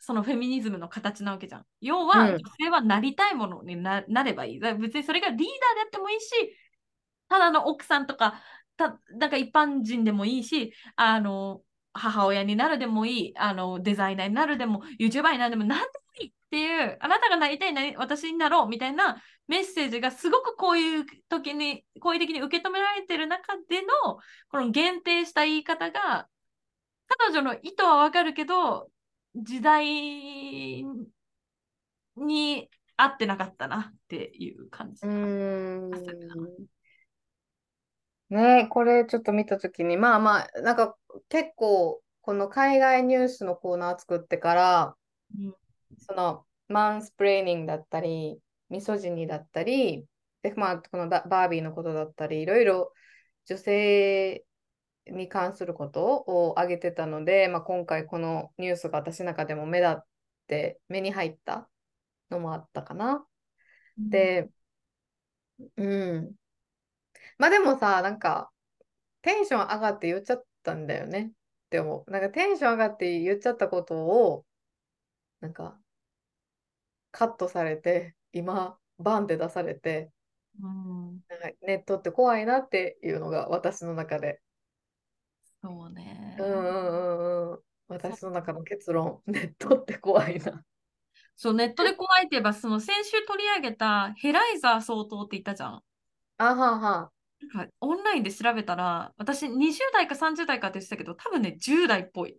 [0.01, 1.67] そのフェミニズムの形なわけじゃん。
[1.81, 4.59] 要は、うん女性はなりたいものにななればいい。
[4.59, 5.47] 別にそれがリーダーで
[5.83, 6.27] あってもいいし、
[7.29, 8.43] ただの奥さんとか、
[8.77, 15.91] たなんか一般人でもいいし、あの、母親になるでもいい、あの、デザイナーになるでも、YouTuber になるでも、なんでも
[16.23, 26.29] いいっていう、あなたがなりたいな、私になろうみたいなメッセージがすごくこういう時に、好意的に受け止められてる中での、この限定した言い方が、
[27.09, 28.89] 彼女の意図はわかるけど、
[29.35, 30.85] 時代
[32.17, 35.05] に合ってなかったなっていう感じ。
[38.29, 40.97] ねこれちょっと見たときに、まあまあ、なんか
[41.29, 44.97] 結構、この海外ニュースのコーナー作ってから、
[45.37, 45.55] うん
[45.99, 48.39] そのマンスプレーニングだったり、
[48.71, 50.07] ミソジニだったり、
[50.43, 52.93] で、まあ、このババービーのことだったり、いろいろ
[53.47, 54.45] 女性
[55.07, 60.05] に関することを挙げてたので、まあ、今回このニュースが私の中でも目立っ
[60.47, 61.69] て、目に入った
[62.31, 63.27] のもあったかな。
[63.99, 64.51] で、
[65.77, 65.85] う
[66.21, 66.35] ん。
[67.39, 68.53] まあでもさ、なんか、
[69.23, 71.33] テンション上がって言っちゃったんだよね。
[71.71, 74.47] でも、なんかテンション上がって言っちゃったことを、
[75.41, 75.79] なんか、
[77.13, 80.11] カットされて、今、バンって出されて、
[80.63, 84.41] うん、なんかネットって怖いなっていうのが私の中で。
[85.63, 86.37] そうね。
[86.39, 87.59] うんうんうんうん。
[87.89, 90.65] 私の中の結論、 ネットって怖いな。
[91.37, 95.83] そう、ネットで怖いって言えば、その先週取り上げたヘライザー総統って言ったじゃん。
[96.39, 97.13] あはは。
[97.55, 102.39] なんかオンラインで調べたら、私20代か30代かって言ってたけど、多分ね、10代っぽい。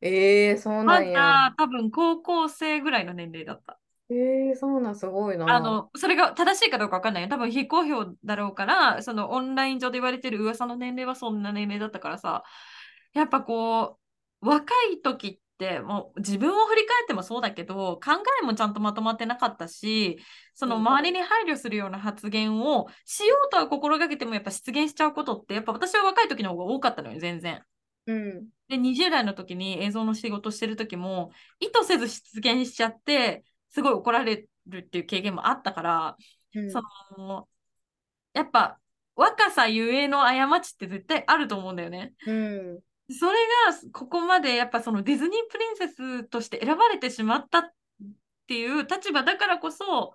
[0.00, 1.12] ええそうまなんや。
[1.12, 3.78] だ多分高校生ぐらいの年齢だった。
[4.10, 5.50] ええそうなん、すごいな。
[5.50, 7.28] あの、それが正しいかどうかわかんないよ。
[7.28, 12.44] 多分非公表だろうから、そのオンライン上で言われてる噂の年齢はそんな年齢だったからさ。
[13.14, 13.98] やっぱこ
[14.42, 20.18] う、若い時ってもう自分を振り返ってもそうだけど、考えもちゃんとまとまってなかったし、
[20.52, 27.62] その周りに配慮するような発言をしようとは心がけてもやっぱ出現しちゃうことって、やっぱ私は若い時の方が多かったのよ、全然。
[28.06, 28.48] うん。
[28.68, 31.30] で、20代の時に映像の仕事してる時も、
[31.60, 33.44] 意図せず出現しちゃって、
[33.74, 36.16] すごい怒られるっていう経験もあったから、
[36.54, 36.80] うんそ
[37.18, 37.48] の、
[38.32, 38.78] やっぱ
[39.16, 42.12] 若さゆえの過ちって絶対あると思うんだよね。
[42.24, 42.80] うん。
[43.10, 47.64] それがここまでやっぱそのディズニープリンセスとして選ばれてしまったっ
[48.46, 50.14] ていう立場だからこそ、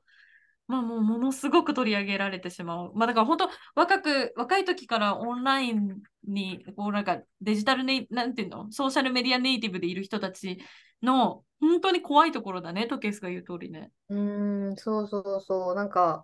[0.69, 2.91] まあもうものすごく取り上げられてしまう。
[2.93, 5.97] まあだから本当若く、若い時からオンライン
[6.27, 10.59] に、こうなんかデジタルネイ、なんていうの、ソーシャルメディアネイティブでいる人たち
[11.01, 13.91] の本当に怖いところだね、トケースが言う通りね。
[14.09, 15.75] うん、そうそうそう。
[15.75, 16.23] なんか、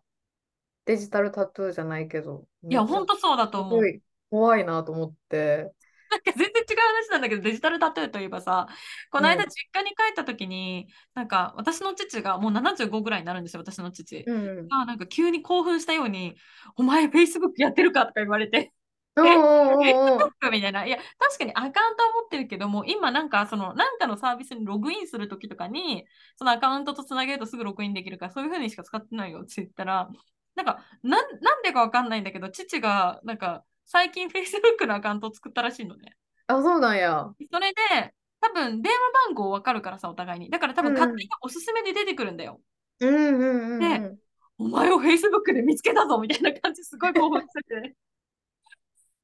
[0.86, 3.88] デジタルタトゥーじゃないけど、いや、本当そうだと思うすご。
[3.88, 5.74] い怖いなと思って。
[6.12, 8.68] なんか全然違う話なんだけど、デジタルタトゥーといえばさ、
[9.12, 14.24] この間うん実家に帰った時に、なんか私の父がもう75ぐらいになるんですよ、私の父。
[14.26, 14.34] う
[14.64, 14.68] ん。
[14.72, 16.36] あなんか急に興奮したように、
[16.76, 18.74] お前 Facebook やってるかとか言われて、
[19.16, 19.80] うんうんうんうん。
[19.80, 20.86] Facebook みたいな。
[20.86, 26.06] いや、確かにアカウントは持ってるけども、今なんかその、なんかのサービスにログインする時とかに、
[26.38, 30.10] そのアカウントとつなげるとすぐログインできるから、そういう風にしか使ってないよって言ったら、
[30.56, 36.16] なんか、なんなんでかわかんないんだけど、父が、なんか、最近 Facebook のアカウントを作ったらしいのね。
[36.48, 37.28] あ、そうなんや。
[37.52, 40.50] それで、多分電話番号わかるからさ、お互いに。
[40.50, 42.62] だから多分うん勝手におすすめで出てくるんだよ。
[43.00, 43.80] うんうんうんうん。
[43.80, 44.18] で
[44.58, 47.96] お前を Facebook で見つけたぞみたいな感じ、すごい興奮してて。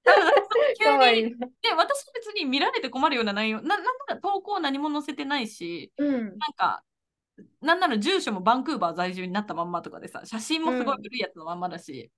[0.79, 1.35] 急に。
[1.61, 6.37] で、私は別に見られて困るような内容、ななんなら投稿何も載せてないし、うん。
[6.37, 6.83] なんか、
[7.61, 12.11] なんなら住所もバンクーバー在住になったまんまとかでさ、写真もすごいうん古いやつのまんまだし、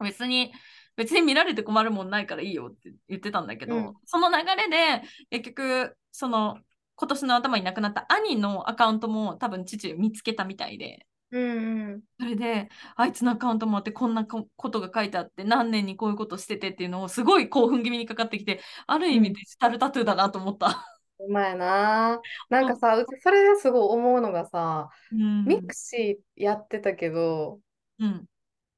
[0.00, 0.52] 別に、
[0.96, 6.60] 別に見られて困るもんないからいいよって言ってたんだけど、うんその流れで、結局、その、
[6.96, 12.02] 今年の頭に亡くなった兄のアカウントも多分父見つけたみたいで、うんうん。
[12.18, 21.00] それで、あいつのアカウントもあって、こんなこことが書いてあって、何年にこういうことしててっていうのをすごい興奮気味にかかってきて、ある意うん味デジタルタトゥーだなと思った。
[21.18, 22.20] うまいな。
[22.48, 25.44] なんかさ、それですごい思うのがさ、うん。
[25.44, 27.60] mixi やってたけど、
[27.98, 28.26] うん。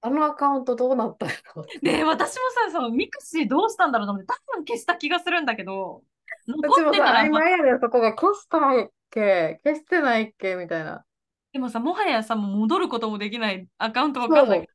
[0.02, 6.02] あのアカウントどうなったんやろってで、私もさ、その mixi どうしたんだろうと思って、多分消した気がするんだけど、
[6.46, 10.56] うち残ってたら、ま曖昧やねん、そこが消したいっけ、消してないっけ？
[10.56, 11.04] みたいな。
[11.52, 14.72] でもさ、もはやさ、もう戻ることもできないアカウントわかんないけど。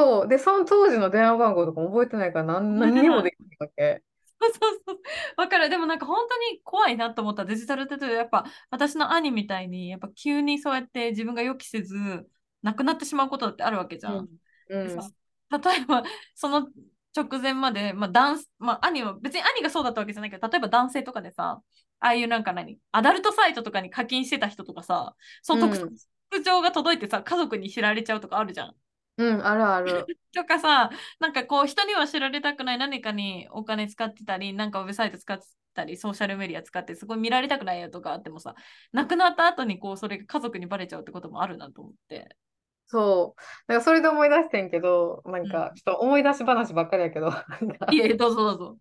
[0.00, 0.28] そう。
[0.28, 4.02] で、その当時の電話番号とかも覚えてないから何、何にもできないわけ？
[4.40, 4.98] そうそうそう。
[5.36, 5.68] わかる。
[5.68, 8.12] でもなんか本当に怖いなと思ったデジタルタトゥー。
[8.12, 12.26] やっぱ私の兄みたいに、やっぱ急にそうやって自分が予期せず、
[12.62, 14.14] 亡くなってしまうことだってあるわけじゃん。
[14.14, 14.28] うん。
[14.68, 15.14] うん
[15.50, 16.02] 例えば、
[16.34, 16.68] その
[17.16, 21.62] 直前まで、まあ、男まあ、兄は、別に兄がそうだったわけじゃないけど、例えば男性とかでさ、
[22.00, 25.98] ああいうなんか何、アダルトサイトとかに課金してた人とかさ、その特うん
[26.44, 28.76] 徴が届いてさ、家族に知られちゃうとかあるじゃん。
[29.16, 30.10] うん、あるある。
[30.32, 30.90] とかさ、
[31.20, 38.54] なんかこう、人には知られたくない何かにお金使ってたり、なんかウェブサイト使ってたり、ソーシャルメディア使って、すごい見られたくないよとかあってもさ、
[38.92, 42.36] 亡くなった後にこう、それが家族にバレちゃうってこともあるなと思って。
[42.86, 43.40] そう。
[43.68, 48.78] だからそれで思い出してんけど、なんか、ちょっと思い出し話ばっかりやけど、なんかいえ、どうぞどうぞ。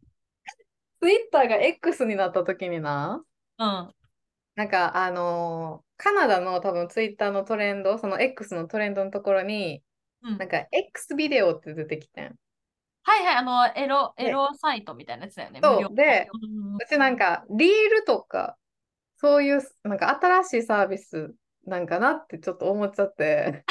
[1.02, 3.24] ツイッターが X になった時にな、
[3.58, 3.94] うん。
[4.56, 9.82] なんか、あのーカナダの多分ツイッターのトレンド、その X のトレンドのところに、
[10.22, 12.36] うんなんか X ビデオって出てきてん。
[13.04, 15.60] はいはい、あの、エロ、でエロサイトみたいなやつだよね。
[15.62, 18.58] そう無料でうんうちなんか、リールとか、
[19.18, 21.34] そういう、なんか新しいサービス
[21.66, 23.64] なんかなってちょっと思っちゃって。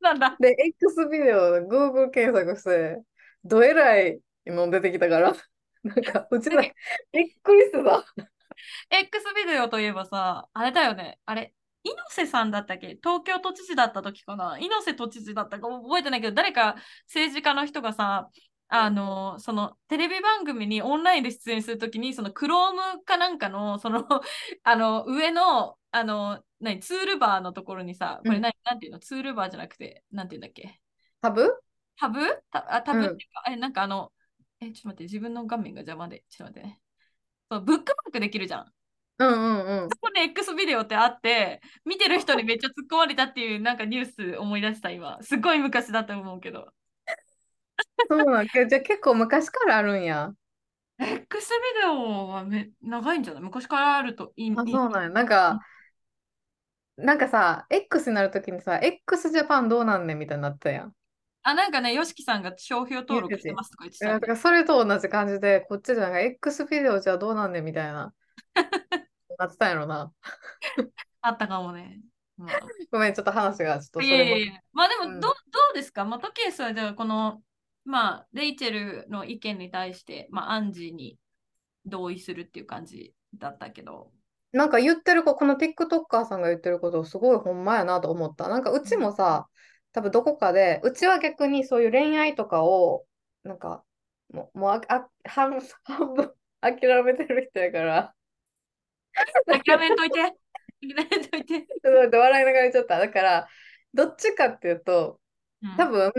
[0.00, 0.36] なんだ。
[0.38, 3.02] で、X ビデオで Google 検索して、
[3.44, 5.34] どえらいの出てきたから、
[5.84, 6.72] なんか、うちら、びっ
[7.42, 8.04] くりしてた。
[8.90, 11.18] X ビデオといえばさ、あれだよね。
[11.26, 12.98] あれ、猪瀬さんだったっけ？
[13.02, 14.58] 東京都知事だった時かな？
[14.58, 15.68] 猪瀬都知事だったか？
[15.68, 16.76] 覚えてないけど、誰か
[17.06, 18.28] 政治家の人がさ、
[18.68, 24.06] あの、そのテレビ番組にオンラインで出演するときに、その Chrome かなんかの、その、
[24.62, 28.98] あの、上の、あの、何、ツールバーのところにさ、これ何、なんていうの？
[28.98, 30.80] ツールバーじゃなくて、なんていうんだっけ？
[31.22, 31.50] タブ？
[31.96, 32.20] タブ？
[32.50, 34.12] タあタブっていうか、え、なんかあの、
[34.60, 36.80] え、ちょっと待って、自分の画面が邪魔で、ちょっと待ってね。
[37.50, 38.72] そうブックマークできるじゃん。
[39.20, 39.88] うんうんうん。
[39.88, 45.18] そこで X ビデオってあって、見てる人にめっちゃ突っ込まれたっていうなんかニュース思い出した今。
[45.22, 46.72] すっごい昔だと思うけど。
[48.08, 50.32] そうなんけじゃあ結構昔からあるんや。
[51.00, 53.42] X ビデオはめ長いんじゃない？
[53.42, 54.50] 昔からあるといい。
[54.56, 55.10] あ、そうなんや。
[55.10, 55.60] なんか、
[56.96, 60.92] なんかさ、X になるときにさ、x ジャパンどうなんねんみたいになったやん。
[61.42, 68.12] あ、なんかね、ヨシキさんが商標登録してますとか言ってた、だからそれと同じ感じで、こっちじゃなんか X ビデオじゃどうなんねんみたいな。
[69.38, 70.12] なってたんやろな。
[71.20, 72.00] あったかもね。
[72.36, 72.58] まあ、
[72.90, 74.36] ごめん、ちょっと話がちょっとそいやいやれも。
[74.44, 76.04] いやまあでもど,、うどうですか？
[76.04, 77.42] まあ、トケースはじゃあこの、
[77.88, 81.18] まあ、レイチェルの意見に対して、まあ、アンジーに
[81.86, 84.12] 同意するっていう感じだったけど。
[84.52, 88.48] なんか言ってる子、この TikToker さんが言ってることすごいほんまやなと思った。
[88.48, 89.48] なんかうちもさ、
[89.92, 93.06] 多分どこかで、うちは逆にそういう恋愛とかを、
[93.42, 93.82] なんか、
[94.34, 96.30] もう、もうああ半半分
[96.60, 98.14] 諦めてる人やから、
[99.46, 100.20] 諦めんといて。
[100.20, 100.36] 諦
[100.82, 101.66] めんとい て。
[101.82, 102.98] 笑いながら言っちゃった。
[102.98, 103.48] だから、
[103.94, 105.20] どっちかっていうと、
[105.62, 106.12] うん多分、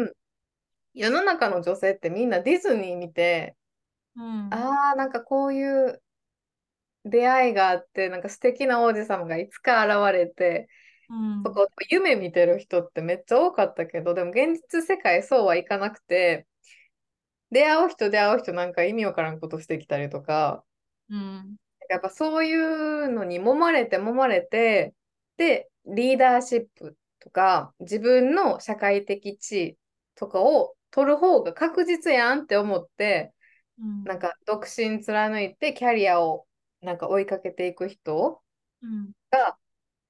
[0.94, 3.56] 世の中の女性ってみんなディズニー見て、
[4.16, 4.50] うん。
[4.52, 6.02] ああ、なんかこういう
[7.06, 10.70] 出会いがあって、なんか素敵な王子様がいつか現れて、
[11.10, 11.44] うん。
[11.44, 16.48] とか夢見てる人ってめっちゃ多かったけど、でも現実世界そうはいかなくて、
[17.52, 20.64] 出会う人出会う人なんか意味わからんことしてきたりとか、
[21.10, 21.58] うん。
[21.90, 24.94] やっぱそういうのに揉まれて揉まれて、
[25.38, 29.78] で、リーダーシップとか自分の社会的地位
[30.16, 33.34] とかを取る方が確実やんって思って、
[33.80, 36.46] うんなんか独身貫いてキャリアを
[36.82, 38.42] なんか追いかけていく人
[38.82, 39.12] うん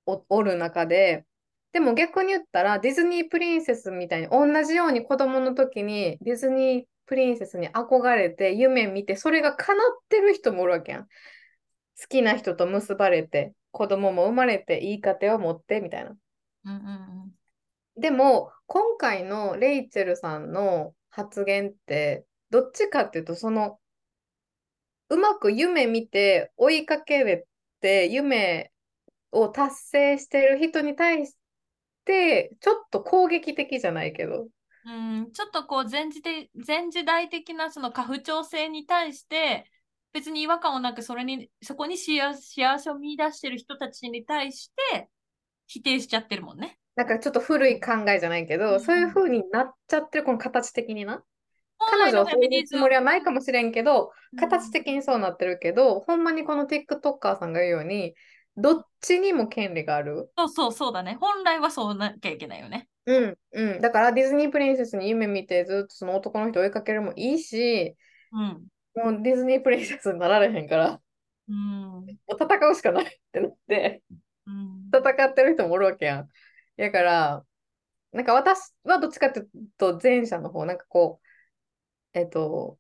[0.06, 1.26] お、おる中で、
[1.72, 11.04] でも逆に言ったらディズニープリンセスみたいに同じように子供の時にディズニープリンセスに憧れて夢見てそれが叶ってる人もおるわけやん。
[11.04, 11.08] 好
[12.08, 16.16] きな人と結ばれて子供も生まれていい家庭を持ってみたいな。
[16.66, 17.29] うんうん
[18.00, 23.80] でも今回のレイチェルさんの発言ってどっちかっていうとその
[25.10, 27.45] うまく夢見て追いかけれ
[27.82, 28.72] て夢
[29.32, 31.36] を達成してる人に対し
[32.06, 34.47] てちょっと攻撃的じゃないけど
[34.86, 39.70] うん、ちょっとこう前時で前時代的なその家父長制に対して
[40.14, 45.10] 別に違和感もなくそれにそこに幸せを見出してる人たちに対して
[45.68, 46.80] 否定しちゃってるもんね。
[47.00, 51.24] なんかちょっと古い考えじゃないけど、うんそういう風になっちゃってるこの形的にな
[51.78, 58.16] 彼女はそういうつもりはないかもしれんけどうん形的にそうなってるけど、ほんまにこの TikToker さんが言うように
[58.58, 61.18] どっちにも権利があるそうそうそうだね。
[61.22, 62.89] 本来はそうなきゃいけないよね。
[63.06, 63.82] うん、うん。
[63.82, 67.95] だからディズニープリンセスに夢見てずっとその男の人追いかけるもいいし、
[68.34, 69.12] うん。
[69.14, 71.00] もうディズニープリンセスになられへんから、
[71.47, 71.56] うん。
[71.56, 74.04] もう戦うしかないってなって、
[74.45, 74.89] うん。
[74.93, 76.30] 戦ってる人もおるわけやん。
[76.80, 77.46] だから、
[78.12, 81.20] なんか私はどっちかっていうと前者の方、なんかこ
[82.14, 82.80] う、えっと、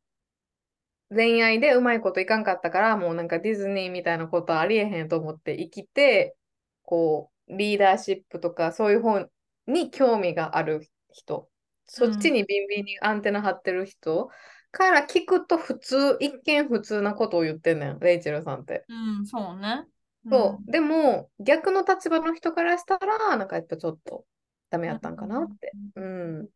[1.09, 6.35] 恋愛でうまいこといかんかったから、もうなんかディズニーみたいなことはありえへんと思って生きて、
[6.83, 9.27] こう、リーダーシップとかそういう方
[9.67, 11.49] に興味がある人、
[11.85, 14.29] そっちにビンビンにアンテナ張ってる人
[14.71, 18.85] から聞くと普通、一見普通なことを言ってんねん、レイチェルさんって。
[18.87, 19.85] うん、そうね。
[20.29, 20.71] そう。
[20.71, 24.25] でも、逆の立場の人からしたら、なんかやっぱちょっと
[24.69, 25.71] ダメやったんかなって。
[25.95, 26.49] うん。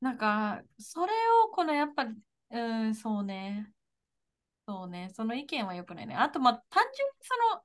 [0.00, 1.12] なんか、それ
[1.46, 2.14] をこのやっぱり、
[2.50, 3.70] うん、そうね。
[4.66, 5.10] そうね。
[5.14, 6.14] その意見は良くないね。
[6.14, 7.62] あと、まあ、単純にその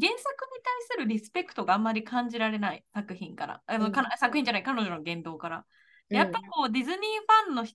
[0.00, 3.62] 原作に対するリスペクトがあんまり感じられない作品から。
[3.66, 5.56] あの作品じゃない、彼女の言動から。
[5.58, 5.62] うん
[6.10, 7.66] やっぱこう、ディズニーファンの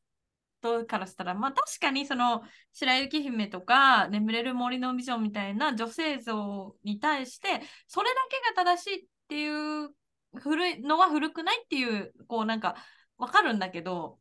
[0.64, 2.42] 人からしたら、まあ確かにその
[2.72, 9.90] 白雪姫とか眠れる森のビジョンみたいな女性像に対して、それだけが正しいっていう
[10.36, 12.76] 古いのは古くないっていう、こうなんか
[13.18, 14.20] わかるんだけど、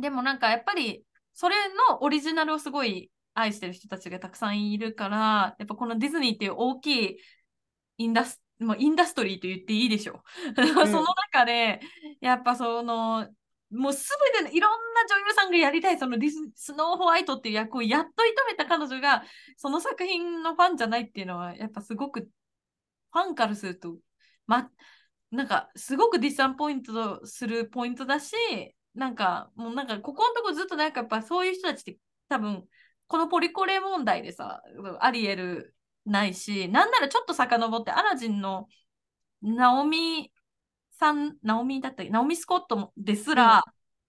[0.00, 1.56] でもなんかやっぱりそれ
[1.90, 7.16] のオリジナルをすごい愛してる人たちがたくさんいるから、やっぱこのディズニーっていう大きい
[7.98, 10.22] インダス、まあ、インダストリーと言っていいでしょ
[10.54, 10.54] う。
[10.86, 11.80] その中で、
[12.20, 13.28] やっぱその、
[13.70, 14.76] もうすべてのいろんな
[15.08, 19.24] 女優さんがやりたいそのディススノーホワイトっていう役をやっと射止めた彼女が
[19.56, 22.28] その作品のファンじゃないっていうのはやっぱすごく
[23.12, 23.96] ファンからすると
[24.46, 24.70] ま
[25.30, 28.34] なんかすごくディスアンポイントするポイントだし
[28.94, 31.98] なんかもうなんかここのとこずっとなんかやっぱそういう人たちって
[32.28, 32.64] 多分
[33.08, 34.62] このポリコレ問題でさ
[35.00, 38.68] アリエルないしなんならちょっと遡ってアラジンの
[39.42, 40.32] ナオミ
[40.98, 43.62] さん、ナオミだったっけナオミ・スコットですら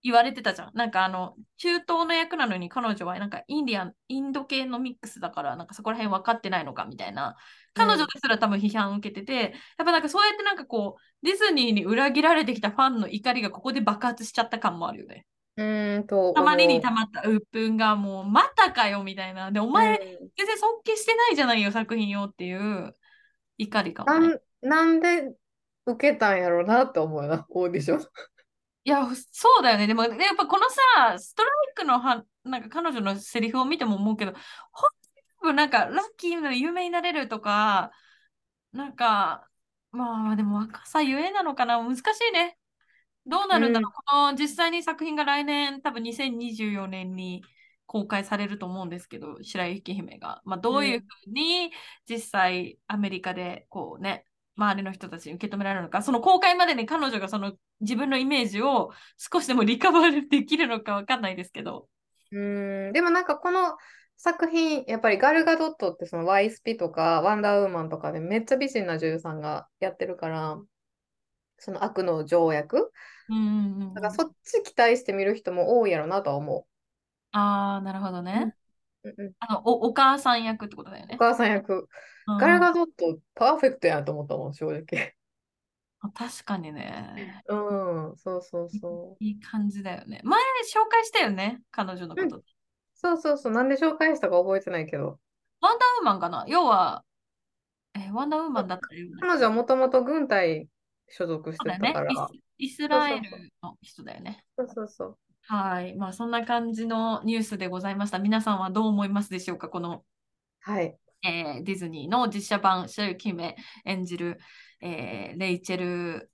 [0.04, 0.72] 言われてたじゃん。
[0.74, 7.36] なんかあの、中東の役なのに彼女はなんかインディアン、インド系のミックスだから、なんかそこら辺分かってないのかみたいな。
[7.74, 15.26] 彼女ですら多分批判を受けてて、やっぱなんかそうやってなんかこう、ディズニーに裏切られてきたファンの怒りがここで爆発しちゃった感もあるよね。
[15.58, 19.52] うーんとたまりにたままった鬱憤がもう、またかよみたいな。
[19.52, 19.98] で、お前、
[20.38, 22.94] 全然尊敬してないじゃないよ、作品をっていう
[23.58, 24.40] 怒りかもね。
[24.62, 25.34] なんで
[25.88, 28.02] 受けたんやろうなって思うな、オーディション。
[28.02, 28.04] い
[28.86, 29.88] いや、そうだよね。
[29.88, 34.34] でも、やっぱこのさ、ストライクのは、なんか彼女のセリフを見ても思うけど、
[34.72, 37.92] ほんとなんかラッキーの有名になれるとか、
[38.72, 39.50] なんか、
[39.92, 42.58] まあでも若さゆえなのかな難しいね。
[43.26, 47.44] どうなるんだろう、この実際に作品が来年、多分2024年に
[47.86, 50.42] 公開されると思うんですけど、白雪姫が。
[50.46, 51.72] まあ、どういうふうに
[52.08, 54.26] 実際アメリカでこうね、
[54.58, 61.88] 周りの人たちに受け止められるのか、その公開までに彼女がその自分のイメージを少しでもリカバーできるのかわかんないですけど。
[62.32, 63.78] うん、でもなんかこの
[64.18, 70.58] 作品、やっぱりガルガドットってそのワイスピとかワンダーウーマンとかでめっちゃ美人な女優さんがやってるから、
[71.60, 72.92] その悪の条約。
[73.30, 76.66] うんうんうんだからそっち期待して見る人も多いやろなとは思
[77.32, 78.56] ああ、なるほどね。
[79.04, 79.10] う。
[79.10, 81.16] うんうん、あのお、お母さん役ってことだよね。
[81.16, 81.88] お母さん役、
[82.28, 85.14] うんガルガドットパーフェクトやなと思ったもん、正直。
[86.02, 87.44] あ確かにね。
[87.48, 89.24] うん、そうそうそう。
[89.24, 90.22] いい感じだよね。
[90.24, 92.44] 前紹介したよね、彼女のこと。
[92.94, 95.20] そうそうそう、なんで紹介したか覚えてないけど。
[95.62, 96.46] ワンダーウーマンかな？
[96.48, 97.04] 要は、
[97.96, 99.12] え、ワンダーウーマンだったよね。
[99.22, 100.68] 彼女はもともと軍隊
[101.10, 102.12] 所属してたから。
[102.12, 102.20] イス。
[102.60, 103.30] イスラエル
[103.64, 104.44] の人だよね。
[104.58, 105.18] そうそうそう。
[105.44, 105.96] はい。
[105.96, 108.20] まあ、そんな感じのニュースでございました。
[108.20, 109.70] 皆さんはどう思いますでしょうか？
[109.70, 110.04] この、
[110.60, 110.98] はい。
[111.24, 113.56] えーディズニーの実写版、白雪姫
[113.86, 114.40] 演じる、
[114.82, 116.32] えーレイチェル、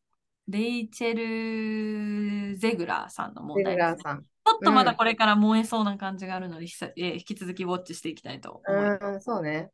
[0.47, 4.21] レイチェル・ゼグラーさんの問ゼ題ですね。
[4.45, 9.05] ちょっとまだうんこれから燃えそうな感じがあるので、ひさえー引き続きウォッチしていきたいと思います。
[9.05, 9.69] うん、そうね。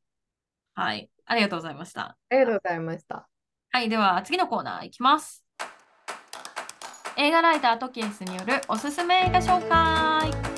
[0.76, 1.10] はい。
[1.26, 2.02] ありがとうございました。
[2.02, 3.28] ありがとうございました。
[3.72, 3.90] はい。
[3.90, 5.44] では、次のコーナーいきます。
[7.18, 10.49] 映画ライタートキエスによるおすすめ映画紹介。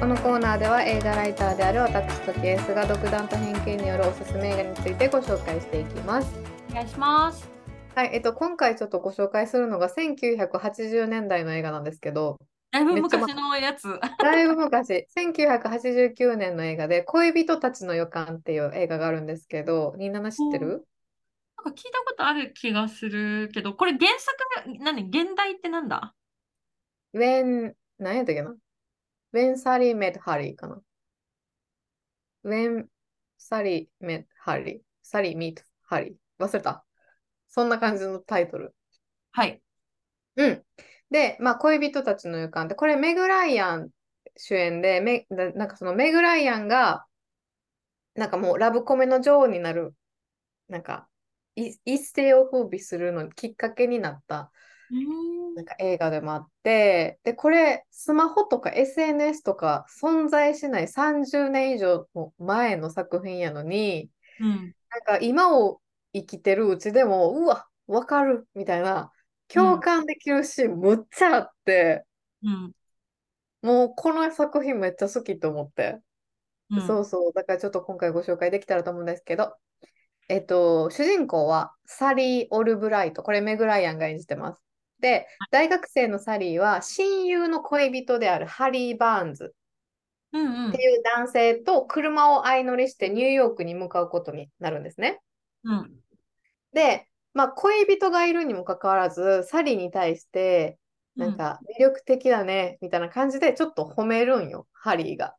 [0.00, 6.34] このコーナーでは映画ライターである私とケースが独断と偏見によるおすすめ映画についてご紹介していきます。
[6.70, 7.48] お願いします。
[7.94, 12.38] はい、えっと、今回ちょっとご紹介するのが1980年代の映画なんですけど、
[12.70, 13.98] だいぶ昔のやつ。
[14.18, 20.84] だいぶ昔、1989年の映画で恋人たちの予感っていう映画があるんですけど、ニーナナ知ってる？
[21.64, 24.36] なんか聞いたことある気がするけど、これ原作
[24.76, 25.04] が、何？
[25.04, 26.14] 現代ってなんだ
[27.14, 28.54] ?When、何やったっけな？
[29.34, 30.80] ?When Sally Met Harry かな
[32.44, 32.86] ?When
[33.38, 34.80] Sally Met Harry。
[35.02, 36.14] Sally Meet Harry。
[36.38, 36.84] 忘れた。
[37.48, 38.74] そんな感じのタイトル。
[39.32, 39.62] はい。
[40.36, 40.64] うん。
[41.10, 43.90] で、まあ、恋人たちの予感って、これメグ・ライアン
[44.36, 47.06] 主演で、め、ななんかそのメグ・ライアンが、
[48.14, 49.94] なんかもうラブコメの女王になる、
[50.68, 51.08] なんか、
[51.56, 54.50] い一世を風靡するのにきっかけになった、
[55.54, 64.10] なんか映画でもあって、で、これ、スマホとか SNS とか存在しない30年以上も前の作品やのに、
[64.40, 64.74] うん。
[64.90, 65.80] なんか今を
[66.12, 69.12] 生きてるうちでも、うわ、わかるみたいな、
[69.48, 72.04] 共感できるシーンむっちゃあって、
[72.42, 72.74] うん。
[73.62, 76.00] もうこの作品めっちゃ好きと思って。
[76.70, 76.86] うん。
[76.86, 77.32] そうそう。
[77.32, 79.56] だからちょっと今回ご紹介できたらと思うんですけど、
[80.28, 83.22] えっと、主人公はサリー・オルブライト。
[83.22, 84.62] これメグ・ライアンが演じてます。
[85.04, 90.82] で、大学生のサリーは親友の恋人であるハリー・バーンズって。
[90.82, 95.20] いう男性と車を相乗りしてニューヨークに向かうことになるんですね。
[95.64, 95.92] うん。
[96.72, 100.78] で、まあ、恋人がいるにもかかわらず、サリーに対して、
[101.16, 105.36] なんか魅力的だね、みたいな感じでちょっと褒めるんよ、ハリーが。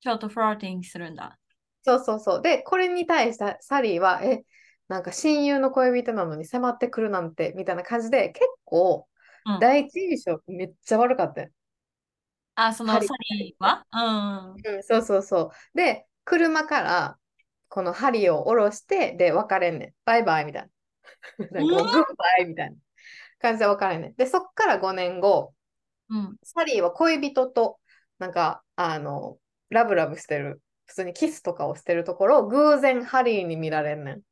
[0.00, 1.38] ちょっとフラーティングするんだ。
[1.82, 2.42] そうそうそう。
[2.42, 4.42] で、これに対してサリーは、え、
[4.90, 9.06] なんか親友の恋人なのに迫ってくるなんて、みたいな感じで、結構、
[9.46, 11.50] うん第一印象めっちゃ悪かったよ。
[12.56, 13.86] あ、そのハリーサリーは？
[13.92, 14.54] うん。
[14.54, 15.76] うん、そうそうそう。
[15.78, 17.18] で、車から、
[17.68, 19.94] このハリーを降ろして、で、別れんねん。
[20.04, 20.68] バイバイみたいな。
[21.52, 21.90] なんか、うん？
[21.92, 22.76] グッバイみたいな
[23.38, 24.14] 感じで別れんねん。
[24.16, 25.54] で、そっから5年後、
[26.08, 26.36] うん。
[26.42, 27.78] サリーは恋人と、
[28.18, 29.38] なんか、あの、
[29.68, 34.22] ラブラブしてる、普通にキスとかをしてるところを偶然ハリーに見られんねん。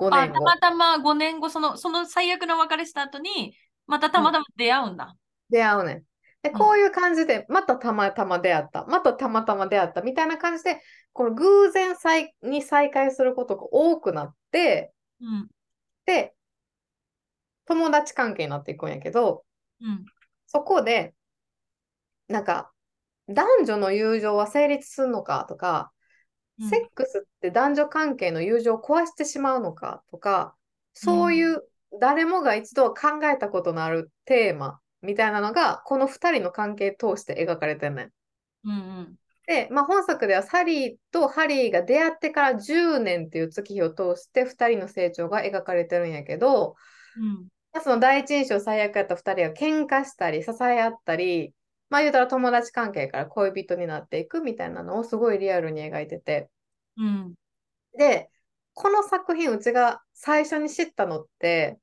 [0.00, 0.38] 5あ、年後。
[0.38, 3.56] たまたま5年後、その、その最悪の別れした後に、
[3.86, 5.16] またたまたま出会うんだ。
[5.50, 6.04] 出会うねん。
[6.42, 10.80] で、んこういう感じで、またたまたま出会った、またたまたま出会ったみたいな感じで、
[11.12, 15.50] この偶然再に再会することが多くなって、うん。
[16.06, 16.34] で、
[17.64, 19.46] 友達関係になっていくんやけど、
[19.80, 20.06] うん。
[20.46, 21.14] そこで、
[22.28, 22.72] なんか、
[23.28, 25.92] 男女の友情は成立するのかとか、
[26.60, 30.54] うんセックスって男女関係の友情を壊してしまうのかとか、
[30.92, 31.62] そういう
[32.00, 38.10] 誰もが一度は考えたことのあるテーマみたいなのが、この2人の関係通して描かれてんねん。
[38.64, 39.16] うんうん。
[39.46, 46.76] で、まあ、本作ではサリーとハリーが出会ってから10年っていう月日を通して2人の成長が描かれてるんやけど、
[47.16, 47.48] うん。
[47.82, 51.54] その第一印象最悪やった2人が喧嘩したり支え合ったり
[51.90, 56.48] まあ言うたら友達関係から恋人になっていくみたいなのをすごいリアルに描いてて
[56.96, 57.34] うん。
[57.98, 58.30] で
[58.72, 61.78] この作品うちが最初に知ったのって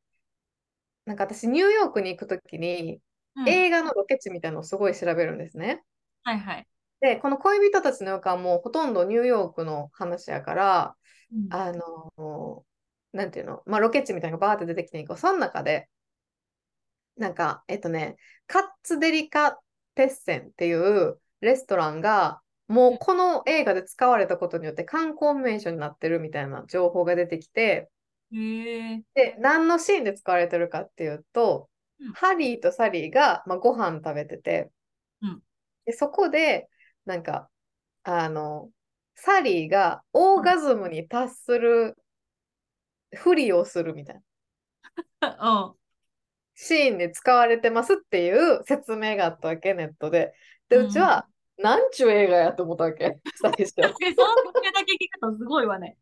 [1.06, 3.00] なんか私ニューヨークに行くときに
[3.36, 5.84] うん映画のロケ地みたいなのをすごい調べるんですね。
[6.24, 6.68] はいはい。
[7.00, 10.96] で、この恋人たちの予感もほとんどニューヨークの話やから、
[11.32, 12.66] うんあの、
[13.14, 15.88] なんていうの、まあ、ロケ地みたいなのがバーって出てきてんけど、その中で、
[17.18, 18.16] なんか、えっとね、
[18.48, 19.60] カッツデリカ
[19.98, 27.90] テッセンっていうレストランが、もうこの映画で使われたことによって観光名所になってるみたいな情報が出てきて。
[28.30, 34.69] で、何のシーンで使われてるかっていうと、うんハリーとサリーが、まあ、ご飯食べてて、
[35.24, 35.41] うん
[35.86, 36.69] でそこで、
[37.06, 37.49] なんか、
[38.03, 38.69] あの、
[39.15, 41.98] サリーがオーガズムに達する
[43.15, 44.22] ふりをするみたい
[45.22, 45.38] な
[45.72, 45.86] うん。
[46.60, 50.34] シーンで使われてますっていう説明があったわけ、ネットで。
[50.70, 51.28] で、うちは、
[51.60, 53.74] なんちゅう映画やと思ったわけ、 最初。
[53.76, 55.98] その時だけ聞くとすごいわね。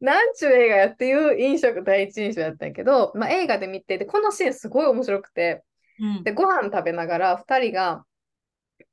[0.00, 5.62] なんちゅう映画やっていう印象、第一印象やったんやけど、まあ、映画で見てて、このシーンすごい面白くて、
[5.98, 8.06] うんで、ご飯食べながら2人が、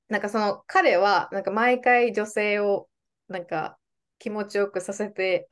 [0.10, 2.90] なんかその彼は、なんか毎回女性を、
[3.30, 3.78] なんか
[4.20, 5.48] 気持ちよくさせて、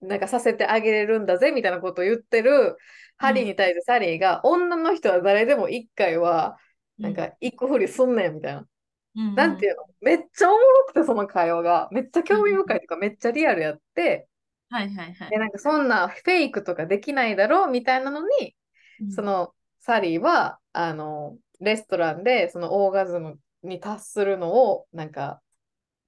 [0.00, 2.76] なんかさせてあげれるんだぜみたいなことを言ってる
[3.16, 6.56] ハリーに対してサリーが、女の人は誰でも1回は、
[6.98, 8.66] なんか行くふりすんねんみたいな。
[9.14, 9.84] うん、なんていうの？
[10.00, 11.88] めっちゃおもろくて、その会話が。
[11.92, 14.26] めっちゃ興味深いというか、めっちゃリアルやって、
[14.70, 15.30] はいはいはい。
[15.30, 15.38] で、。
[15.38, 18.56] なんかそんなフェイクとかできないだろうみたいなのに、
[19.00, 19.12] うん。
[19.12, 25.40] そのサリーはあのレストランでそのオーガズムに達するのをなんか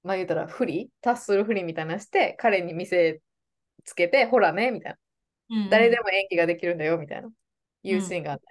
[0.03, 0.91] まあ言うたら不利？
[1.01, 3.21] 達する不利みたいなのして彼に見せ
[3.85, 4.99] つけてほらねみたいな。
[5.51, 5.71] うんうん。
[5.71, 7.29] 誰でも演技ができるんだよみたいな。
[7.83, 8.47] いうシーンがあって、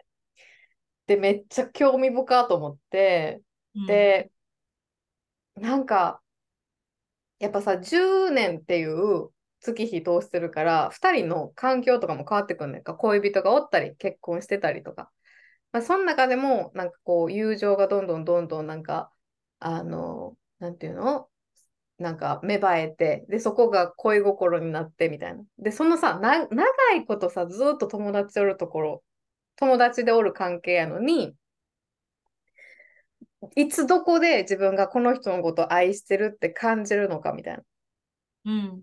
[1.08, 3.42] でめっちゃ興味深と思って。
[3.76, 3.86] うん。
[3.88, 4.32] で
[5.56, 6.22] なんか
[7.40, 9.30] やっぱさ10年っていう
[9.60, 12.94] 月日通してるから2人の環境とかも変わってくんねんか。
[12.94, 15.12] 恋人がおったり結婚してたりとか、
[15.72, 19.12] まあ、その中でもなんかこう友情がどんどんどんどんなんか
[19.60, 21.28] あのなんていうの？
[21.98, 26.66] なんか芽生えてでそこが恋心になってみたいなでそのさな長
[26.96, 29.04] いことさずっと友達おるところ
[29.56, 31.34] 友達でおる関係やのに
[33.56, 37.64] いつどこで自分がこの人のことを愛してるって感じるのかみたいな。
[38.46, 38.82] うん。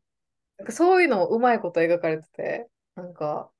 [0.58, 3.50] なんかそういうのをうまいこと描かれてて、なんか。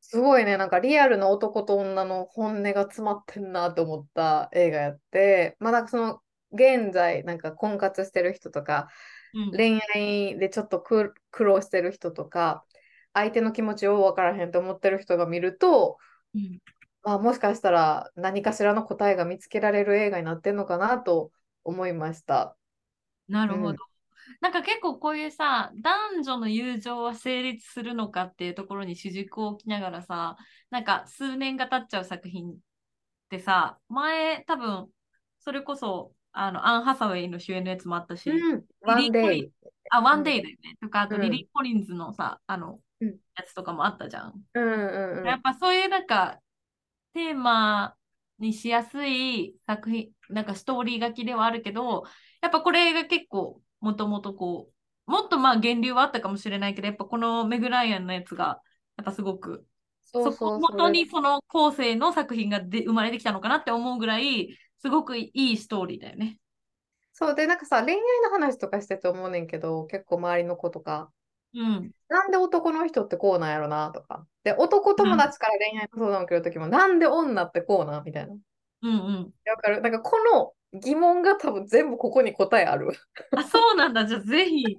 [0.00, 6.20] すごいね、なんかリアルな男と女の本音が詰まってんなと思った映画やって、まあなんかその、
[6.52, 8.88] 現在、なんか婚活してる人とか、
[9.34, 9.50] うん。
[9.52, 12.64] 恋愛でちょっと苦苦労してる人とか、
[13.14, 15.98] 相手の気持ちを分からへんと思ってる人が見ると、
[16.34, 16.58] うん
[17.02, 21.30] まあ、もしかしたら何かしらの答えが見つけられる映画になってんのかなと
[21.64, 22.56] 思いました。
[23.28, 23.68] なるほど。
[23.70, 23.76] うん
[24.40, 30.36] なんか結構こういうさ、男女の友情は成立するのかっていうところに主軸を置きながらさ、
[30.70, 32.54] なんか数年が経っちゃう作品っ
[33.30, 34.88] てさ、前多分、
[35.40, 39.52] それこそ、あの、アン・ハサウェイの主演のやつもあったし、うん、ワンデイ。
[39.90, 40.76] あ、ワンデイだよね。
[40.80, 44.32] とか、あとうんリリー・コリンズのさ、あの、うんやつとかもあったじゃん。
[44.54, 46.38] うんうんうんやっぱそういうなんか、
[47.14, 47.94] テーマ
[48.38, 52.04] にしやすい作品、なんかストーリー書きではあるけど、
[52.40, 54.70] やっぱこれが結構、もともとこ
[55.06, 58.62] う、もっとまあ源流はあったかもしれないけど、やっぱこのメグ・ライアンのやつが、
[58.96, 59.66] やっぱすごく、
[60.04, 66.38] そうそこをそう元にその後世の作品がで生まれてきたのかなって思うぐらい、すごくいいストーリーだよね。
[67.12, 71.12] そうで、なんかさ、恋愛の話とかしてて思うねんけど、結構周りの子とか、
[71.54, 71.92] うん。
[72.08, 74.26] なんで男の人ってこうなんやろなとか。
[74.42, 78.34] で、男友達から恋愛の相談を受けるときも、なんで女ってこうなんみたいな。
[78.82, 79.32] うんうん。
[79.46, 79.80] わかる？
[79.82, 80.16] なんかこ
[80.72, 82.88] の疑問が多分全部ここに答えある。
[83.32, 84.06] あ、そうなんだ。
[84.06, 84.78] じゃあぜひ、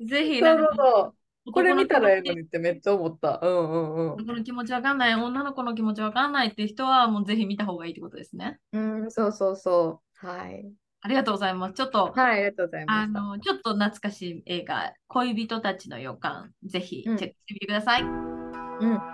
[0.00, 1.15] ぜひ、そうそう。
[1.52, 3.38] これ見たらええのにってめっちゃ思った。
[3.42, 4.12] うんうんうん。
[4.14, 8.58] 男の気持ちわかんない、女の子の気持ちわかんないって人は、もうぜひ見た方がいいってことですね。
[8.72, 10.26] うん、そうそうそう。
[10.26, 10.72] はい。
[11.00, 11.74] ありがとうございます。
[11.74, 13.20] ちょっと、はい、ありがとうございました。
[13.20, 18.02] あの、ちょっと懐かしい映画、恋人たちの予感、ぜひチェうんックしてみてください。
[18.02, 19.06] うん。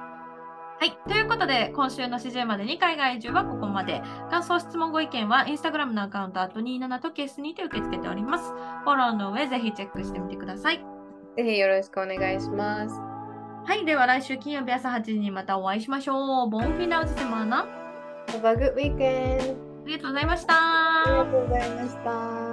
[0.79, 0.99] はい。
[1.09, 4.03] ということで、今週の始終までに海外移住はここまで。
[4.31, 8.51] 感想、質問、ご意見は、インスタグラムのアカウント、あと27とケースにて受け付けております。
[8.51, 10.91] フォローの上、ぜひチェックしてみてください。
[11.37, 12.95] ぜひよろしくお願いします。
[13.65, 13.85] はい。
[13.85, 16.51] では、来週金曜日朝8時にまたお会いしましょう。
[16.51, 17.67] ボンフィナウズセマーナ。
[18.29, 19.57] Have a good weekend!
[19.85, 20.55] ありがとうございました。
[20.55, 22.52] ありがとうございました。